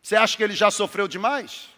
Você 0.01 0.15
acha 0.15 0.37
que 0.37 0.45
ele 0.45 0.55
já 0.55 0.71
sofreu 0.71 1.09
demais? 1.09 1.69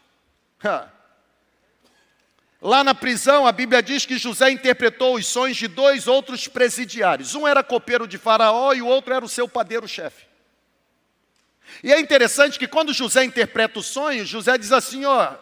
Lá 2.62 2.84
na 2.84 2.94
prisão, 2.94 3.44
a 3.44 3.50
Bíblia 3.50 3.82
diz 3.82 4.06
que 4.06 4.16
José 4.16 4.52
interpretou 4.52 5.16
os 5.16 5.26
sonhos 5.26 5.56
de 5.56 5.66
dois 5.66 6.06
outros 6.06 6.46
presidiários. 6.46 7.34
Um 7.34 7.48
era 7.48 7.60
copeiro 7.60 8.06
de 8.06 8.16
Faraó 8.16 8.72
e 8.72 8.80
o 8.80 8.86
outro 8.86 9.12
era 9.12 9.24
o 9.24 9.28
seu 9.28 9.48
padeiro-chefe. 9.48 10.26
E 11.82 11.92
é 11.92 11.98
interessante 11.98 12.60
que 12.60 12.68
quando 12.68 12.94
José 12.94 13.24
interpreta 13.24 13.80
o 13.80 13.82
sonho, 13.82 14.24
José 14.24 14.56
diz 14.56 14.70
assim: 14.70 15.04
ó, 15.04 15.34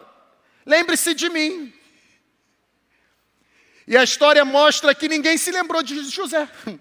lembre-se 0.65 1.13
de 1.13 1.29
mim. 1.29 1.71
E 3.85 3.95
a 3.95 4.03
história 4.03 4.43
mostra 4.43 4.95
que 4.95 5.07
ninguém 5.07 5.37
se 5.37 5.51
lembrou 5.51 5.83
de 5.83 6.03
José. 6.09 6.49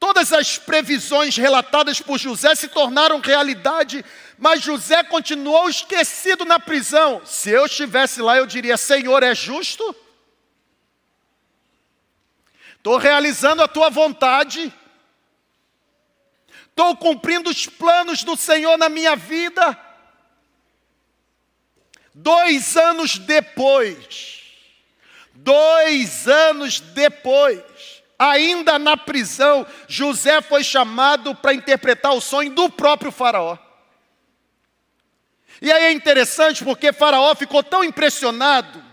Todas 0.00 0.32
as 0.32 0.56
previsões 0.56 1.36
relatadas 1.36 2.00
por 2.00 2.18
José 2.18 2.54
se 2.54 2.68
tornaram 2.68 3.20
realidade, 3.20 4.04
mas 4.38 4.62
José 4.62 5.02
continuou 5.02 5.68
esquecido 5.68 6.44
na 6.44 6.58
prisão. 6.58 7.20
Se 7.24 7.50
eu 7.50 7.66
estivesse 7.66 8.22
lá, 8.22 8.36
eu 8.36 8.46
diria: 8.46 8.76
Senhor, 8.76 9.22
é 9.22 9.34
justo? 9.34 9.94
Estou 12.76 12.96
realizando 12.96 13.62
a 13.62 13.68
tua 13.68 13.90
vontade, 13.90 14.72
estou 16.70 16.96
cumprindo 16.96 17.50
os 17.50 17.66
planos 17.66 18.22
do 18.22 18.36
Senhor 18.36 18.78
na 18.78 18.88
minha 18.88 19.16
vida. 19.16 19.78
Dois 22.14 22.76
anos 22.76 23.18
depois, 23.18 24.38
Dois 25.40 26.26
anos 26.26 26.80
depois, 26.80 28.02
ainda 28.18 28.76
na 28.76 28.96
prisão, 28.96 29.64
José 29.86 30.42
foi 30.42 30.64
chamado 30.64 31.32
para 31.32 31.54
interpretar 31.54 32.12
o 32.12 32.20
sonho 32.20 32.50
do 32.50 32.68
próprio 32.68 33.12
Faraó. 33.12 33.56
E 35.60 35.72
aí 35.72 35.84
é 35.84 35.92
interessante 35.92 36.64
porque 36.64 36.92
Faraó 36.92 37.34
ficou 37.34 37.62
tão 37.62 37.82
impressionado 37.82 38.84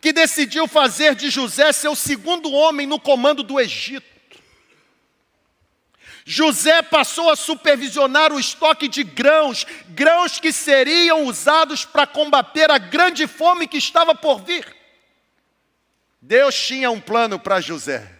que 0.00 0.12
decidiu 0.12 0.66
fazer 0.66 1.14
de 1.14 1.30
José 1.30 1.72
seu 1.72 1.94
segundo 1.94 2.52
homem 2.52 2.86
no 2.86 3.00
comando 3.00 3.42
do 3.42 3.58
Egito. 3.58 4.06
José 6.24 6.82
passou 6.82 7.30
a 7.30 7.36
supervisionar 7.36 8.32
o 8.32 8.38
estoque 8.38 8.86
de 8.86 9.02
grãos, 9.02 9.66
grãos 9.88 10.38
que 10.38 10.52
seriam 10.52 11.24
usados 11.24 11.86
para 11.86 12.06
combater 12.06 12.70
a 12.70 12.76
grande 12.76 13.26
fome 13.26 13.66
que 13.66 13.78
estava 13.78 14.14
por 14.14 14.42
vir. 14.42 14.76
Deus 16.20 16.54
tinha 16.54 16.90
um 16.90 17.00
plano 17.00 17.38
para 17.38 17.62
José. 17.62 18.14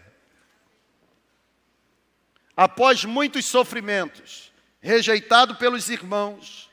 Após 2.57 3.05
muitos 3.05 3.45
sofrimentos, 3.45 4.51
rejeitado 4.81 5.57
pelos 5.57 5.91
irmãos, 5.91 6.68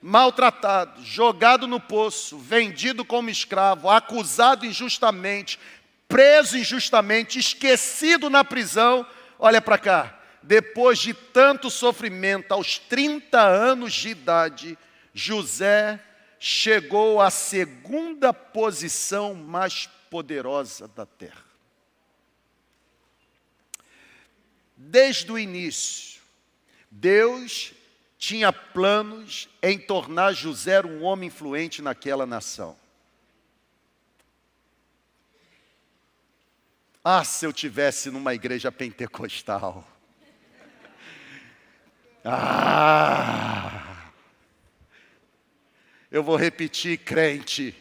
maltratado, 0.00 1.02
jogado 1.02 1.66
no 1.66 1.80
poço, 1.80 2.38
vendido 2.38 3.04
como 3.04 3.30
escravo, 3.30 3.90
acusado 3.90 4.64
injustamente, 4.64 5.58
preso 6.06 6.56
injustamente, 6.56 7.38
esquecido 7.38 8.30
na 8.30 8.44
prisão, 8.44 9.06
olha 9.38 9.60
para 9.60 9.78
cá. 9.78 10.14
Depois 10.42 10.98
de 10.98 11.12
tanto 11.12 11.68
sofrimento, 11.68 12.52
aos 12.52 12.78
30 12.78 13.40
anos 13.40 13.92
de 13.92 14.10
idade, 14.10 14.78
José 15.12 16.00
chegou 16.38 17.20
à 17.20 17.28
segunda 17.28 18.32
posição 18.32 19.34
mais 19.34 19.88
poderosa 20.08 20.88
da 20.88 21.04
terra. 21.04 21.44
Desde 24.76 25.30
o 25.30 25.38
início, 25.38 26.20
Deus 26.88 27.72
tinha 28.18 28.52
planos 28.52 29.48
em 29.62 29.78
tornar 29.78 30.32
José 30.32 30.84
um 30.84 31.04
homem 31.04 31.28
influente 31.28 31.80
naquela 31.80 32.26
nação. 32.26 32.76
Ah, 37.02 37.22
se 37.24 37.46
eu 37.46 37.52
tivesse 37.52 38.10
numa 38.10 38.34
igreja 38.34 38.70
pentecostal. 38.72 39.86
Ah! 42.30 44.10
Eu 46.10 46.22
vou 46.22 46.36
repetir, 46.36 46.98
crente. 46.98 47.74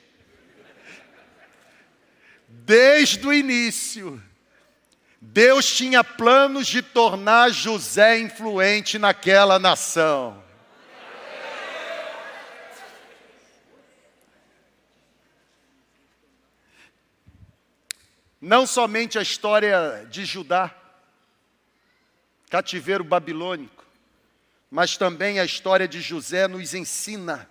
Desde 2.48 3.28
o 3.28 3.34
início, 3.34 4.22
Deus 5.20 5.66
tinha 5.76 6.04
planos 6.04 6.68
de 6.68 6.82
tornar 6.82 7.50
José 7.50 8.20
influente 8.20 9.00
naquela 9.00 9.58
nação. 9.58 10.44
Não 18.40 18.68
somente 18.68 19.18
a 19.18 19.22
história 19.22 20.06
de 20.10 20.24
Judá, 20.24 20.74
cativeiro 22.50 23.04
babilônico, 23.04 23.84
mas 24.70 24.96
também 24.96 25.40
a 25.40 25.46
história 25.46 25.88
de 25.88 26.00
José 26.00 26.48
nos 26.48 26.76
ensina 26.76 27.50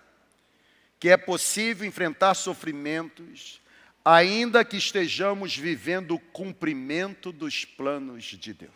que 1.00 1.09
é 1.09 1.16
possível 1.16 1.87
enfrentar 1.87 2.35
sofrimentos 2.35 3.61
ainda 4.08 4.64
que 4.64 4.76
estejamos 4.76 5.56
vivendo 5.56 6.14
o 6.14 6.20
cumprimento 6.20 7.32
dos 7.32 7.64
planos 7.64 8.22
de 8.24 8.54
Deus. 8.54 8.70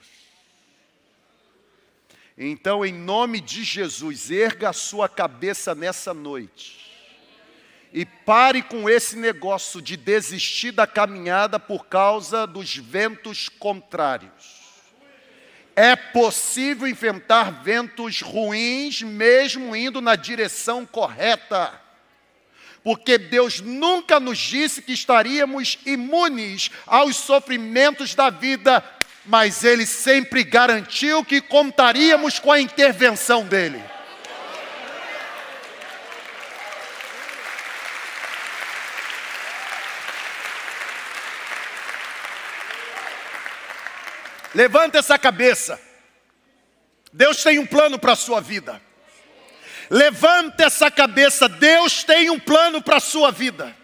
Então, 2.36 2.84
em 2.84 2.92
nome 2.92 3.40
de 3.40 3.62
Jesus, 3.62 4.32
erga 4.32 4.70
a 4.70 4.72
sua 4.72 5.08
cabeça 5.08 5.72
nessa 5.72 6.12
noite 6.12 6.80
e 7.92 8.04
pare 8.04 8.60
com 8.60 8.90
esse 8.90 9.16
negócio 9.16 9.80
de 9.80 9.96
desistir 9.96 10.72
da 10.72 10.84
caminhada 10.84 11.60
por 11.60 11.86
causa 11.86 12.44
dos 12.44 12.74
ventos 12.74 13.48
contrários. 13.48 14.58
É 15.76 15.94
possível 15.94 16.88
enfrentar 16.88 17.62
ventos 17.62 18.20
ruins 18.20 19.00
mesmo 19.02 19.76
indo 19.76 20.00
na 20.00 20.16
direção 20.16 20.84
correta 20.84 21.80
porque 22.82 23.18
Deus 23.18 23.60
nunca 23.60 24.18
nos 24.18 24.38
disse 24.38 24.82
que 24.82 24.92
estaríamos 24.92 25.78
imunes 25.84 26.70
aos 26.86 27.16
sofrimentos 27.16 28.14
da 28.14 28.30
vida, 28.30 28.82
mas 29.24 29.64
Ele 29.64 29.84
sempre 29.84 30.42
garantiu 30.42 31.24
que 31.24 31.40
contaríamos 31.40 32.38
com 32.38 32.50
a 32.50 32.60
intervenção 32.60 33.44
dEle. 33.44 33.82
Levanta 44.54 44.98
essa 44.98 45.18
cabeça. 45.18 45.80
Deus 47.12 47.42
tem 47.42 47.58
um 47.58 47.66
plano 47.66 47.98
para 47.98 48.12
a 48.12 48.16
sua 48.16 48.40
vida. 48.40 48.80
Levante 49.90 50.62
essa 50.62 50.88
cabeça, 50.88 51.48
Deus 51.48 52.04
tem 52.04 52.30
um 52.30 52.38
plano 52.38 52.80
para 52.80 52.98
a 52.98 53.00
sua 53.00 53.32
vida. 53.32 53.76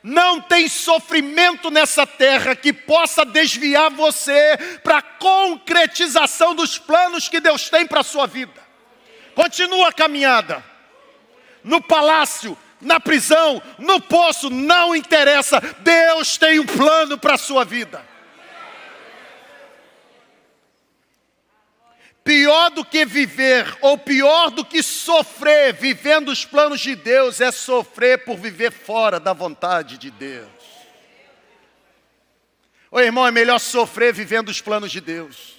Não 0.00 0.40
tem 0.40 0.68
sofrimento 0.68 1.70
nessa 1.72 2.06
terra 2.06 2.54
que 2.54 2.72
possa 2.72 3.24
desviar 3.24 3.90
você 3.90 4.56
para 4.84 4.98
a 4.98 5.02
concretização 5.02 6.54
dos 6.54 6.78
planos 6.78 7.28
que 7.28 7.40
Deus 7.40 7.68
tem 7.68 7.84
para 7.84 8.00
a 8.00 8.04
sua 8.04 8.26
vida. 8.26 8.62
Continua 9.34 9.88
a 9.88 9.92
caminhada. 9.92 10.62
No 11.64 11.82
palácio, 11.82 12.56
na 12.80 13.00
prisão, 13.00 13.60
no 13.78 14.00
poço, 14.00 14.50
não 14.50 14.94
interessa. 14.94 15.60
Deus 15.80 16.36
tem 16.36 16.60
um 16.60 16.66
plano 16.66 17.18
para 17.18 17.34
a 17.34 17.38
sua 17.38 17.64
vida. 17.64 18.13
Pior 22.24 22.70
do 22.70 22.82
que 22.82 23.04
viver, 23.04 23.76
ou 23.82 23.98
pior 23.98 24.50
do 24.50 24.64
que 24.64 24.82
sofrer 24.82 25.74
vivendo 25.74 26.30
os 26.30 26.42
planos 26.42 26.80
de 26.80 26.96
Deus, 26.96 27.38
é 27.38 27.52
sofrer 27.52 28.24
por 28.24 28.38
viver 28.38 28.72
fora 28.72 29.20
da 29.20 29.34
vontade 29.34 29.98
de 29.98 30.10
Deus. 30.10 30.48
Ô 32.90 32.98
irmão, 32.98 33.26
é 33.26 33.30
melhor 33.30 33.58
sofrer 33.58 34.14
vivendo 34.14 34.48
os 34.48 34.58
planos 34.58 34.90
de 34.90 35.02
Deus. 35.02 35.52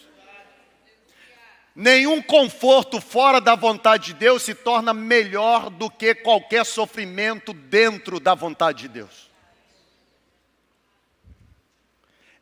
Nenhum 1.75 2.19
conforto 2.19 2.99
fora 2.99 3.39
da 3.39 3.54
vontade 3.54 4.08
de 4.08 4.13
Deus 4.15 4.41
se 4.41 4.56
torna 4.56 4.91
melhor 4.91 5.69
do 5.69 5.88
que 5.88 6.15
qualquer 6.15 6.65
sofrimento 6.65 7.54
dentro 7.54 8.19
da 8.19 8.34
vontade 8.34 8.84
de 8.84 8.88
Deus. 8.88 9.30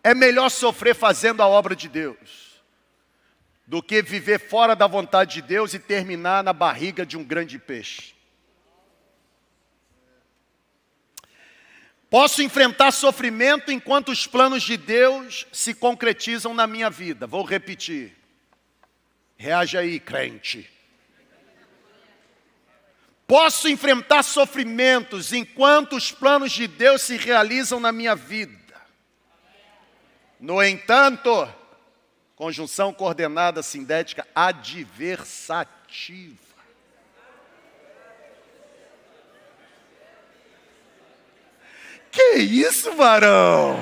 É 0.01 0.13
melhor 0.13 0.49
sofrer 0.49 0.95
fazendo 0.95 1.41
a 1.41 1.47
obra 1.47 1.75
de 1.75 1.89
Deus 1.89 2.42
do 3.65 3.81
que 3.81 4.01
viver 4.01 4.39
fora 4.39 4.75
da 4.75 4.87
vontade 4.87 5.35
de 5.35 5.41
Deus 5.41 5.73
e 5.73 5.79
terminar 5.79 6.43
na 6.43 6.53
barriga 6.53 7.05
de 7.05 7.17
um 7.17 7.23
grande 7.23 7.57
peixe. 7.57 8.13
Posso 12.09 12.43
enfrentar 12.43 12.91
sofrimento 12.91 13.71
enquanto 13.71 14.09
os 14.11 14.27
planos 14.27 14.61
de 14.61 14.77
Deus 14.77 15.47
se 15.51 15.73
concretizam 15.73 16.53
na 16.53 16.67
minha 16.67 16.89
vida. 16.89 17.25
Vou 17.25 17.43
repetir. 17.43 18.15
Reage 19.35 19.77
aí, 19.77 19.99
crente. 19.99 20.69
Posso 23.25 23.67
enfrentar 23.67 24.21
sofrimentos 24.21 25.33
enquanto 25.33 25.95
os 25.95 26.11
planos 26.11 26.51
de 26.51 26.67
Deus 26.67 27.01
se 27.01 27.17
realizam 27.17 27.79
na 27.79 27.91
minha 27.91 28.15
vida. 28.15 28.53
No 30.39 30.61
entanto, 30.61 31.51
Conjunção 32.43 32.91
coordenada 32.91 33.63
sindética 33.63 34.27
adversativa. 34.35 36.35
Que 42.11 42.39
isso, 42.39 42.91
varão? 42.97 43.81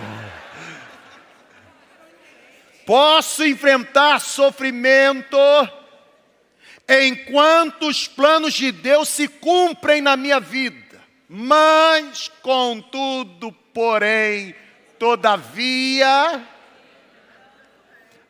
Posso 2.85 3.43
enfrentar 3.43 4.19
sofrimento 4.19 5.35
enquanto 6.87 7.87
os 7.87 8.07
planos 8.07 8.53
de 8.53 8.71
Deus 8.71 9.09
se 9.09 9.27
cumprem 9.27 10.01
na 10.01 10.15
minha 10.15 10.39
vida, 10.39 11.01
mas, 11.27 12.27
contudo, 12.43 13.51
porém, 13.73 14.55
todavia, 14.99 16.47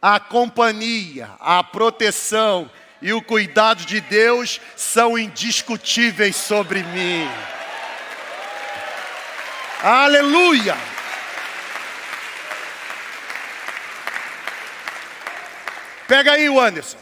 a 0.01 0.19
companhia, 0.19 1.29
a 1.39 1.63
proteção 1.63 2.69
e 3.01 3.13
o 3.13 3.21
cuidado 3.21 3.85
de 3.85 4.01
Deus 4.01 4.59
são 4.75 5.17
indiscutíveis 5.17 6.35
sobre 6.35 6.81
mim. 6.83 7.27
Aleluia! 9.83 10.75
Pega 16.07 16.33
aí 16.33 16.49
o 16.49 16.59
Anderson. 16.59 16.97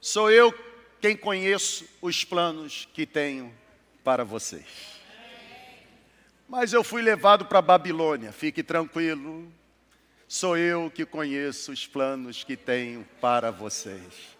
Sou 0.00 0.30
eu 0.30 0.52
quem 1.00 1.16
conheço 1.16 1.86
os 2.02 2.24
planos 2.24 2.88
que 2.92 3.06
tenho 3.06 3.54
para 4.02 4.24
vocês. 4.24 4.99
Mas 6.50 6.72
eu 6.72 6.82
fui 6.82 7.00
levado 7.00 7.44
para 7.44 7.62
Babilônia, 7.62 8.32
fique 8.32 8.60
tranquilo. 8.60 9.46
Sou 10.26 10.56
eu 10.56 10.90
que 10.90 11.06
conheço 11.06 11.70
os 11.70 11.86
planos 11.86 12.42
que 12.42 12.56
tenho 12.56 13.06
para 13.20 13.52
vocês. 13.52 14.36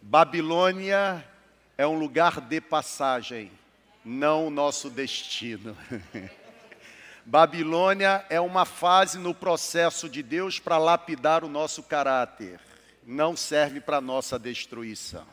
Babilônia 0.00 1.26
é 1.76 1.84
um 1.84 1.98
lugar 1.98 2.40
de 2.40 2.60
passagem, 2.60 3.50
não 4.04 4.46
o 4.46 4.50
nosso 4.50 4.88
destino. 4.88 5.76
Babilônia 7.26 8.24
é 8.30 8.40
uma 8.40 8.64
fase 8.64 9.18
no 9.18 9.34
processo 9.34 10.08
de 10.08 10.22
Deus 10.22 10.60
para 10.60 10.78
lapidar 10.78 11.42
o 11.42 11.48
nosso 11.48 11.82
caráter, 11.82 12.60
não 13.04 13.36
serve 13.36 13.80
para 13.80 14.00
nossa 14.00 14.38
destruição. 14.38 15.26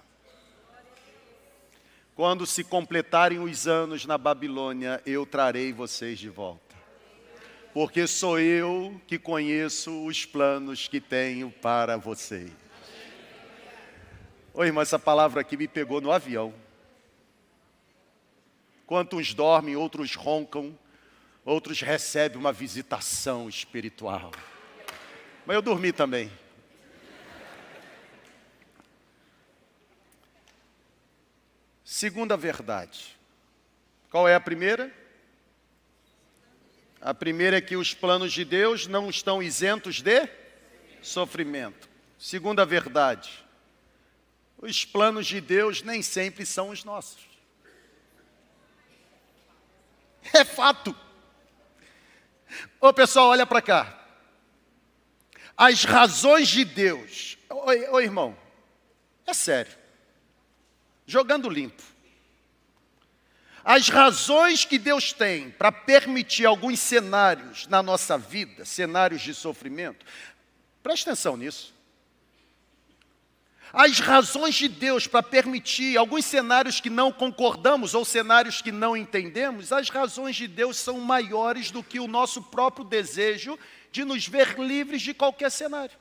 Quando 2.20 2.46
se 2.46 2.66
completarem 2.66 3.40
os 3.40 3.66
anos 3.66 4.06
na 4.06 4.18
Babilônia, 4.18 5.02
eu 5.06 5.26
trarei 5.26 5.72
vocês 5.72 6.20
de 6.20 6.28
volta. 6.28 6.76
Porque 7.74 8.06
sou 8.08 8.38
eu 8.38 9.00
que 9.08 9.18
conheço 9.18 10.06
os 10.06 10.26
planos 10.26 10.90
que 10.90 11.00
tenho 11.00 11.50
para 11.50 11.96
vocês. 11.96 12.52
Oi, 14.54 14.68
irmão, 14.68 14.82
essa 14.82 15.00
palavra 15.00 15.40
aqui 15.40 15.56
me 15.56 15.66
pegou 15.66 16.02
no 16.02 16.12
avião. 16.12 16.54
Enquanto 18.84 19.16
uns 19.16 19.34
dormem, 19.34 19.78
outros 19.78 20.14
roncam, 20.16 20.78
outros 21.46 21.80
recebem 21.80 22.38
uma 22.38 22.52
visitação 22.52 23.48
espiritual. 23.48 24.32
Mas 25.46 25.56
eu 25.56 25.62
dormi 25.62 25.94
também. 25.94 26.30
Segunda 32.00 32.38
verdade. 32.38 33.20
Qual 34.10 34.26
é 34.26 34.34
a 34.34 34.40
primeira? 34.40 34.90
A 37.02 37.14
primeira 37.14 37.58
é 37.58 37.62
que 37.62 37.76
os 37.76 37.94
planos 37.94 38.32
de 38.32 38.46
Deus 38.46 38.88
não 38.88 39.10
estão 39.10 39.44
isentos 39.44 40.02
de 40.02 40.30
sofrimento. 41.02 41.90
Segunda 42.18 42.66
verdade. 42.66 43.46
Os 44.58 44.86
planos 44.86 45.28
de 45.28 45.42
Deus 45.42 45.82
nem 45.82 46.02
sempre 46.02 46.46
são 46.46 46.70
os 46.70 46.86
nossos. 46.86 47.22
É 50.32 50.46
fato. 50.46 50.96
Ô 52.80 52.94
pessoal, 52.94 53.28
olha 53.28 53.46
para 53.46 53.62
cá. 53.62 54.08
As 55.58 55.84
razões 55.84 56.48
de 56.48 56.64
Deus. 56.64 57.38
Oi, 57.50 57.90
oi, 57.90 58.04
irmão. 58.06 58.40
É 59.28 59.34
sério. 59.34 59.79
Jogando 61.10 61.50
limpo. 61.50 61.82
As 63.66 63.90
razões 63.90 64.64
que 64.64 64.78
Deus 64.78 65.12
tem 65.12 65.50
para 65.50 65.72
permitir 65.72 66.46
alguns 66.46 66.80
cenários 66.80 67.66
na 67.66 67.82
nossa 67.82 68.16
vida, 68.16 68.64
cenários 68.64 69.24
de 69.24 69.34
sofrimento, 69.34 70.06
preste 70.84 71.10
atenção 71.10 71.36
nisso. 71.36 71.74
As 73.74 74.00
razões 74.00 74.54
de 74.54 74.68
Deus 74.68 75.08
para 75.08 75.24
permitir 75.24 75.98
alguns 75.98 76.26
cenários 76.26 76.80
que 76.80 76.92
não 76.92 77.12
concordamos 77.12 77.96
ou 77.96 78.06
cenários 78.06 78.62
que 78.62 78.72
não 78.72 78.96
entendemos, 78.96 79.72
as 79.72 79.90
razões 79.90 80.36
de 80.36 80.48
Deus 80.48 80.78
são 80.78 81.00
maiores 81.00 81.72
do 81.72 81.82
que 81.82 82.00
o 82.00 82.08
nosso 82.08 82.40
próprio 82.44 82.86
desejo 82.86 83.58
de 83.92 84.06
nos 84.06 84.28
ver 84.28 84.60
livres 84.60 85.02
de 85.02 85.16
qualquer 85.16 85.50
cenário. 85.50 85.98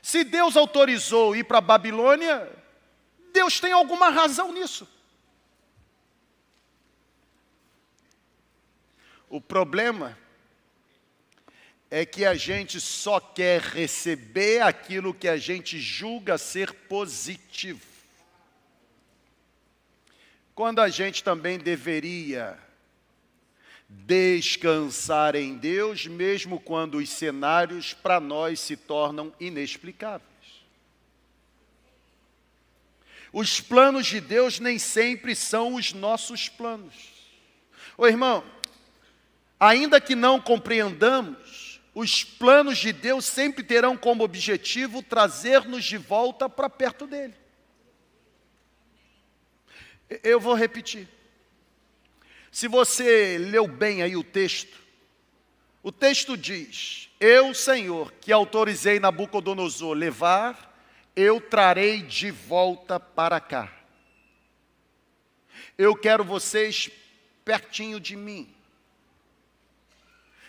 Se 0.00 0.22
Deus 0.22 0.56
autorizou 0.56 1.34
ir 1.34 1.42
para 1.44 1.58
a 1.58 1.60
Babilônia, 1.60 2.59
Deus 3.32 3.60
tem 3.60 3.72
alguma 3.72 4.10
razão 4.10 4.52
nisso. 4.52 4.86
O 9.28 9.40
problema 9.40 10.18
é 11.90 12.04
que 12.06 12.24
a 12.24 12.34
gente 12.34 12.80
só 12.80 13.18
quer 13.18 13.60
receber 13.60 14.60
aquilo 14.60 15.14
que 15.14 15.28
a 15.28 15.36
gente 15.36 15.80
julga 15.80 16.38
ser 16.38 16.72
positivo. 16.72 17.86
Quando 20.54 20.80
a 20.80 20.88
gente 20.88 21.24
também 21.24 21.58
deveria 21.58 22.58
descansar 23.88 25.34
em 25.34 25.56
Deus, 25.56 26.06
mesmo 26.06 26.60
quando 26.60 26.98
os 26.98 27.08
cenários 27.08 27.92
para 27.92 28.20
nós 28.20 28.60
se 28.60 28.76
tornam 28.76 29.32
inexplicáveis. 29.40 30.29
Os 33.32 33.60
planos 33.60 34.06
de 34.06 34.20
Deus 34.20 34.58
nem 34.58 34.78
sempre 34.78 35.34
são 35.34 35.74
os 35.74 35.92
nossos 35.92 36.48
planos. 36.48 36.94
Ô 37.96 38.06
irmão, 38.06 38.44
ainda 39.58 40.00
que 40.00 40.14
não 40.14 40.40
compreendamos, 40.40 41.80
os 41.94 42.24
planos 42.24 42.78
de 42.78 42.92
Deus 42.92 43.24
sempre 43.24 43.62
terão 43.62 43.96
como 43.96 44.24
objetivo 44.24 45.02
trazer-nos 45.02 45.84
de 45.84 45.96
volta 45.96 46.48
para 46.48 46.70
perto 46.70 47.06
dele. 47.06 47.34
Eu 50.22 50.40
vou 50.40 50.54
repetir. 50.54 51.08
Se 52.50 52.66
você 52.66 53.38
leu 53.38 53.68
bem 53.68 54.02
aí 54.02 54.16
o 54.16 54.24
texto, 54.24 54.76
o 55.82 55.92
texto 55.92 56.36
diz: 56.36 57.08
Eu, 57.20 57.54
Senhor, 57.54 58.12
que 58.20 58.32
autorizei 58.32 58.98
Nabucodonosor 58.98 59.94
levar, 59.94 60.69
eu 61.16 61.40
trarei 61.40 62.02
de 62.02 62.30
volta 62.30 62.98
para 63.00 63.40
cá. 63.40 63.70
Eu 65.76 65.96
quero 65.96 66.24
vocês 66.24 66.90
pertinho 67.44 67.98
de 67.98 68.16
mim. 68.16 68.54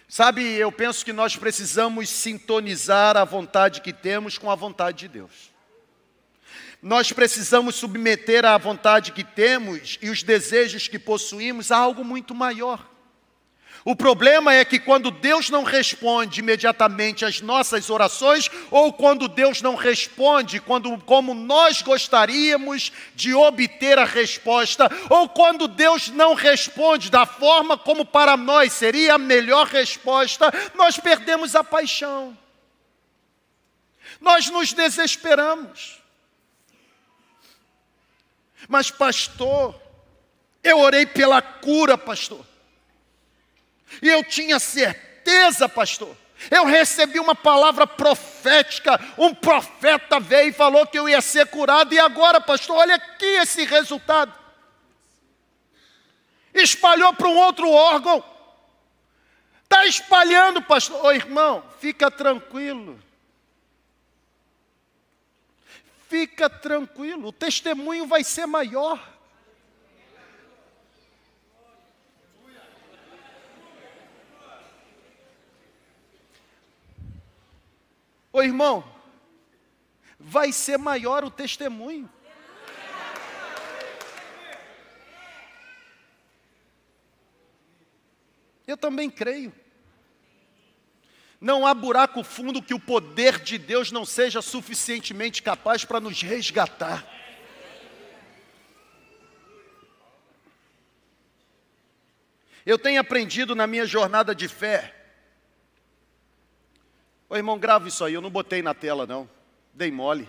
Sabe, 0.07 0.43
eu 0.43 0.71
penso 0.71 1.05
que 1.05 1.13
nós 1.13 1.37
precisamos 1.37 2.09
sintonizar 2.09 3.15
a 3.15 3.23
vontade 3.23 3.79
que 3.79 3.93
temos 3.93 4.37
com 4.37 4.51
a 4.51 4.55
vontade 4.55 4.99
de 4.99 5.07
Deus. 5.07 5.51
Nós 6.81 7.13
precisamos 7.13 7.75
submeter 7.75 8.43
a 8.43 8.57
vontade 8.57 9.13
que 9.13 9.23
temos 9.23 9.97
e 10.01 10.09
os 10.09 10.21
desejos 10.21 10.89
que 10.89 10.99
possuímos 10.99 11.71
a 11.71 11.77
algo 11.77 12.03
muito 12.03 12.35
maior. 12.35 12.90
O 13.83 13.95
problema 13.95 14.53
é 14.53 14.63
que 14.63 14.77
quando 14.77 15.09
Deus 15.09 15.49
não 15.49 15.63
responde 15.63 16.39
imediatamente 16.39 17.25
às 17.25 17.41
nossas 17.41 17.89
orações, 17.89 18.47
ou 18.69 18.93
quando 18.93 19.27
Deus 19.27 19.61
não 19.61 19.73
responde 19.73 20.59
quando, 20.59 20.95
como 20.99 21.33
nós 21.33 21.81
gostaríamos 21.81 22.91
de 23.15 23.33
obter 23.33 23.97
a 23.97 24.05
resposta, 24.05 24.87
ou 25.09 25.27
quando 25.27 25.67
Deus 25.67 26.09
não 26.09 26.35
responde 26.35 27.09
da 27.09 27.25
forma 27.25 27.75
como 27.75 28.05
para 28.05 28.37
nós 28.37 28.71
seria 28.73 29.15
a 29.15 29.17
melhor 29.17 29.65
resposta, 29.65 30.51
nós 30.75 30.99
perdemos 30.99 31.55
a 31.55 31.63
paixão. 31.63 32.37
Nós 34.19 34.47
nos 34.47 34.73
desesperamos. 34.73 35.99
Mas, 38.67 38.91
pastor, 38.91 39.73
eu 40.63 40.77
orei 40.77 41.07
pela 41.07 41.41
cura, 41.41 41.97
pastor. 41.97 42.50
E 44.01 44.07
eu 44.07 44.23
tinha 44.23 44.59
certeza, 44.59 45.67
pastor. 45.67 46.15
Eu 46.49 46.65
recebi 46.65 47.19
uma 47.19 47.35
palavra 47.35 47.85
profética, 47.85 48.99
um 49.17 49.33
profeta 49.33 50.19
veio 50.19 50.49
e 50.49 50.53
falou 50.53 50.87
que 50.87 50.97
eu 50.97 51.07
ia 51.07 51.21
ser 51.21 51.47
curado, 51.47 51.93
e 51.93 51.99
agora, 51.99 52.41
pastor, 52.41 52.77
olha 52.77 52.95
aqui 52.95 53.25
esse 53.25 53.63
resultado. 53.63 54.33
Espalhou 56.53 57.13
para 57.13 57.27
um 57.27 57.37
outro 57.37 57.69
órgão. 57.69 58.23
Está 59.63 59.85
espalhando, 59.85 60.61
pastor. 60.61 61.05
Ô 61.05 61.11
irmão, 61.11 61.63
fica 61.79 62.11
tranquilo. 62.11 62.99
Fica 66.09 66.49
tranquilo, 66.49 67.29
o 67.29 67.31
testemunho 67.31 68.05
vai 68.05 68.21
ser 68.21 68.45
maior. 68.45 69.10
Ô 78.33 78.41
irmão, 78.41 78.83
vai 80.19 80.51
ser 80.53 80.77
maior 80.77 81.23
o 81.23 81.31
testemunho. 81.31 82.09
Eu 88.65 88.77
também 88.77 89.09
creio. 89.09 89.53
Não 91.41 91.65
há 91.65 91.73
buraco 91.73 92.23
fundo 92.23 92.61
que 92.61 92.73
o 92.73 92.79
poder 92.79 93.39
de 93.39 93.57
Deus 93.57 93.91
não 93.91 94.05
seja 94.05 94.41
suficientemente 94.41 95.41
capaz 95.41 95.83
para 95.83 95.99
nos 95.99 96.21
resgatar. 96.21 97.05
Eu 102.63 102.77
tenho 102.77 103.01
aprendido 103.01 103.55
na 103.55 103.65
minha 103.65 103.87
jornada 103.87 104.35
de 104.35 104.47
fé. 104.47 105.00
Ô 107.31 107.37
irmão, 107.37 107.57
grava 107.57 107.87
isso 107.87 108.03
aí, 108.03 108.13
eu 108.13 108.19
não 108.19 108.29
botei 108.29 108.61
na 108.61 108.73
tela 108.73 109.07
não, 109.07 109.29
dei 109.73 109.89
mole. 109.89 110.27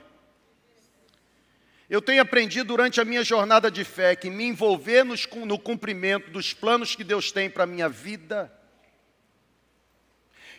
Eu 1.91 2.01
tenho 2.01 2.23
aprendido 2.23 2.69
durante 2.69 3.01
a 3.01 3.05
minha 3.05 3.25
jornada 3.25 3.69
de 3.73 3.83
fé 3.83 4.15
que 4.15 4.31
me 4.31 4.45
envolver 4.45 5.03
no 5.03 5.59
cumprimento 5.59 6.31
dos 6.31 6.55
planos 6.55 6.95
que 6.95 7.03
Deus 7.03 7.33
tem 7.33 7.51
para 7.51 7.65
a 7.65 7.67
minha 7.67 7.89
vida, 7.89 8.57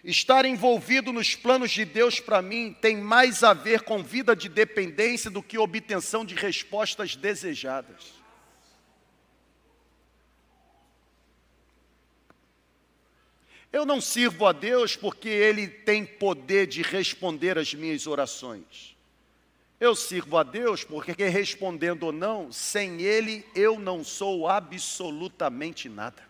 estar 0.04 0.44
envolvido 0.44 1.14
nos 1.14 1.34
planos 1.34 1.72
de 1.72 1.86
Deus 1.86 2.20
para 2.20 2.42
mim, 2.42 2.76
tem 2.82 2.98
mais 2.98 3.42
a 3.42 3.54
ver 3.54 3.84
com 3.84 4.04
vida 4.04 4.36
de 4.36 4.50
dependência 4.50 5.32
do 5.32 5.42
que 5.42 5.58
obtenção 5.58 6.26
de 6.26 6.36
respostas 6.36 7.16
desejadas. 7.16 8.22
Eu 13.74 13.88
não 13.88 14.00
sirvo 14.00 14.46
a 14.46 14.52
Deus 14.52 14.96
porque 14.96 15.28
Ele 15.28 15.68
tem 15.68 16.06
poder 16.06 16.68
de 16.68 16.84
responder 16.84 17.58
às 17.58 17.74
minhas 17.74 18.06
orações. 18.06 18.96
Eu 19.80 19.96
sirvo 19.96 20.38
a 20.38 20.44
Deus 20.44 20.84
porque, 20.84 21.12
respondendo 21.26 22.04
ou 22.04 22.12
não, 22.12 22.52
sem 22.52 23.02
Ele 23.02 23.44
eu 23.56 23.80
não 23.80 24.04
sou 24.04 24.48
absolutamente 24.48 25.90
nada. 25.90 26.22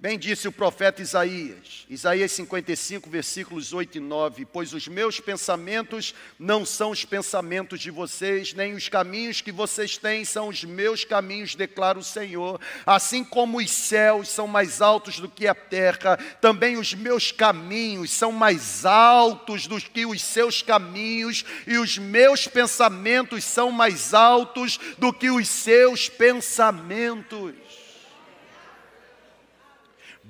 Bem 0.00 0.18
disse 0.18 0.48
o 0.48 0.52
profeta 0.52 1.02
Isaías, 1.02 1.84
Isaías 1.86 2.32
55, 2.32 3.10
versículos 3.10 3.74
8 3.74 3.98
e 3.98 4.00
9: 4.00 4.46
Pois 4.46 4.72
os 4.72 4.88
meus 4.88 5.20
pensamentos 5.20 6.14
não 6.38 6.64
são 6.64 6.90
os 6.90 7.04
pensamentos 7.04 7.78
de 7.78 7.90
vocês, 7.90 8.54
nem 8.54 8.72
os 8.72 8.88
caminhos 8.88 9.42
que 9.42 9.52
vocês 9.52 9.98
têm 9.98 10.24
são 10.24 10.48
os 10.48 10.64
meus 10.64 11.04
caminhos, 11.04 11.54
declara 11.54 11.98
o 11.98 12.02
Senhor. 12.02 12.58
Assim 12.86 13.22
como 13.22 13.58
os 13.58 13.70
céus 13.70 14.30
são 14.30 14.46
mais 14.46 14.80
altos 14.80 15.20
do 15.20 15.28
que 15.28 15.46
a 15.46 15.54
terra, 15.54 16.16
também 16.40 16.78
os 16.78 16.94
meus 16.94 17.30
caminhos 17.30 18.10
são 18.10 18.32
mais 18.32 18.86
altos 18.86 19.66
do 19.66 19.78
que 19.78 20.06
os 20.06 20.22
seus 20.22 20.62
caminhos, 20.62 21.44
e 21.66 21.76
os 21.76 21.98
meus 21.98 22.48
pensamentos 22.48 23.44
são 23.44 23.70
mais 23.70 24.14
altos 24.14 24.80
do 24.96 25.12
que 25.12 25.30
os 25.30 25.46
seus 25.46 26.08
pensamentos. 26.08 27.79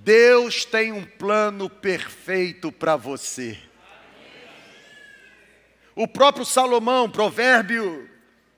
Deus 0.03 0.65
tem 0.65 0.93
um 0.93 1.05
plano 1.05 1.69
perfeito 1.69 2.73
para 2.73 2.97
você. 2.97 3.59
O 5.95 6.09
próprio 6.09 6.47
Salomão, 6.47 7.11
provérbio 7.11 8.09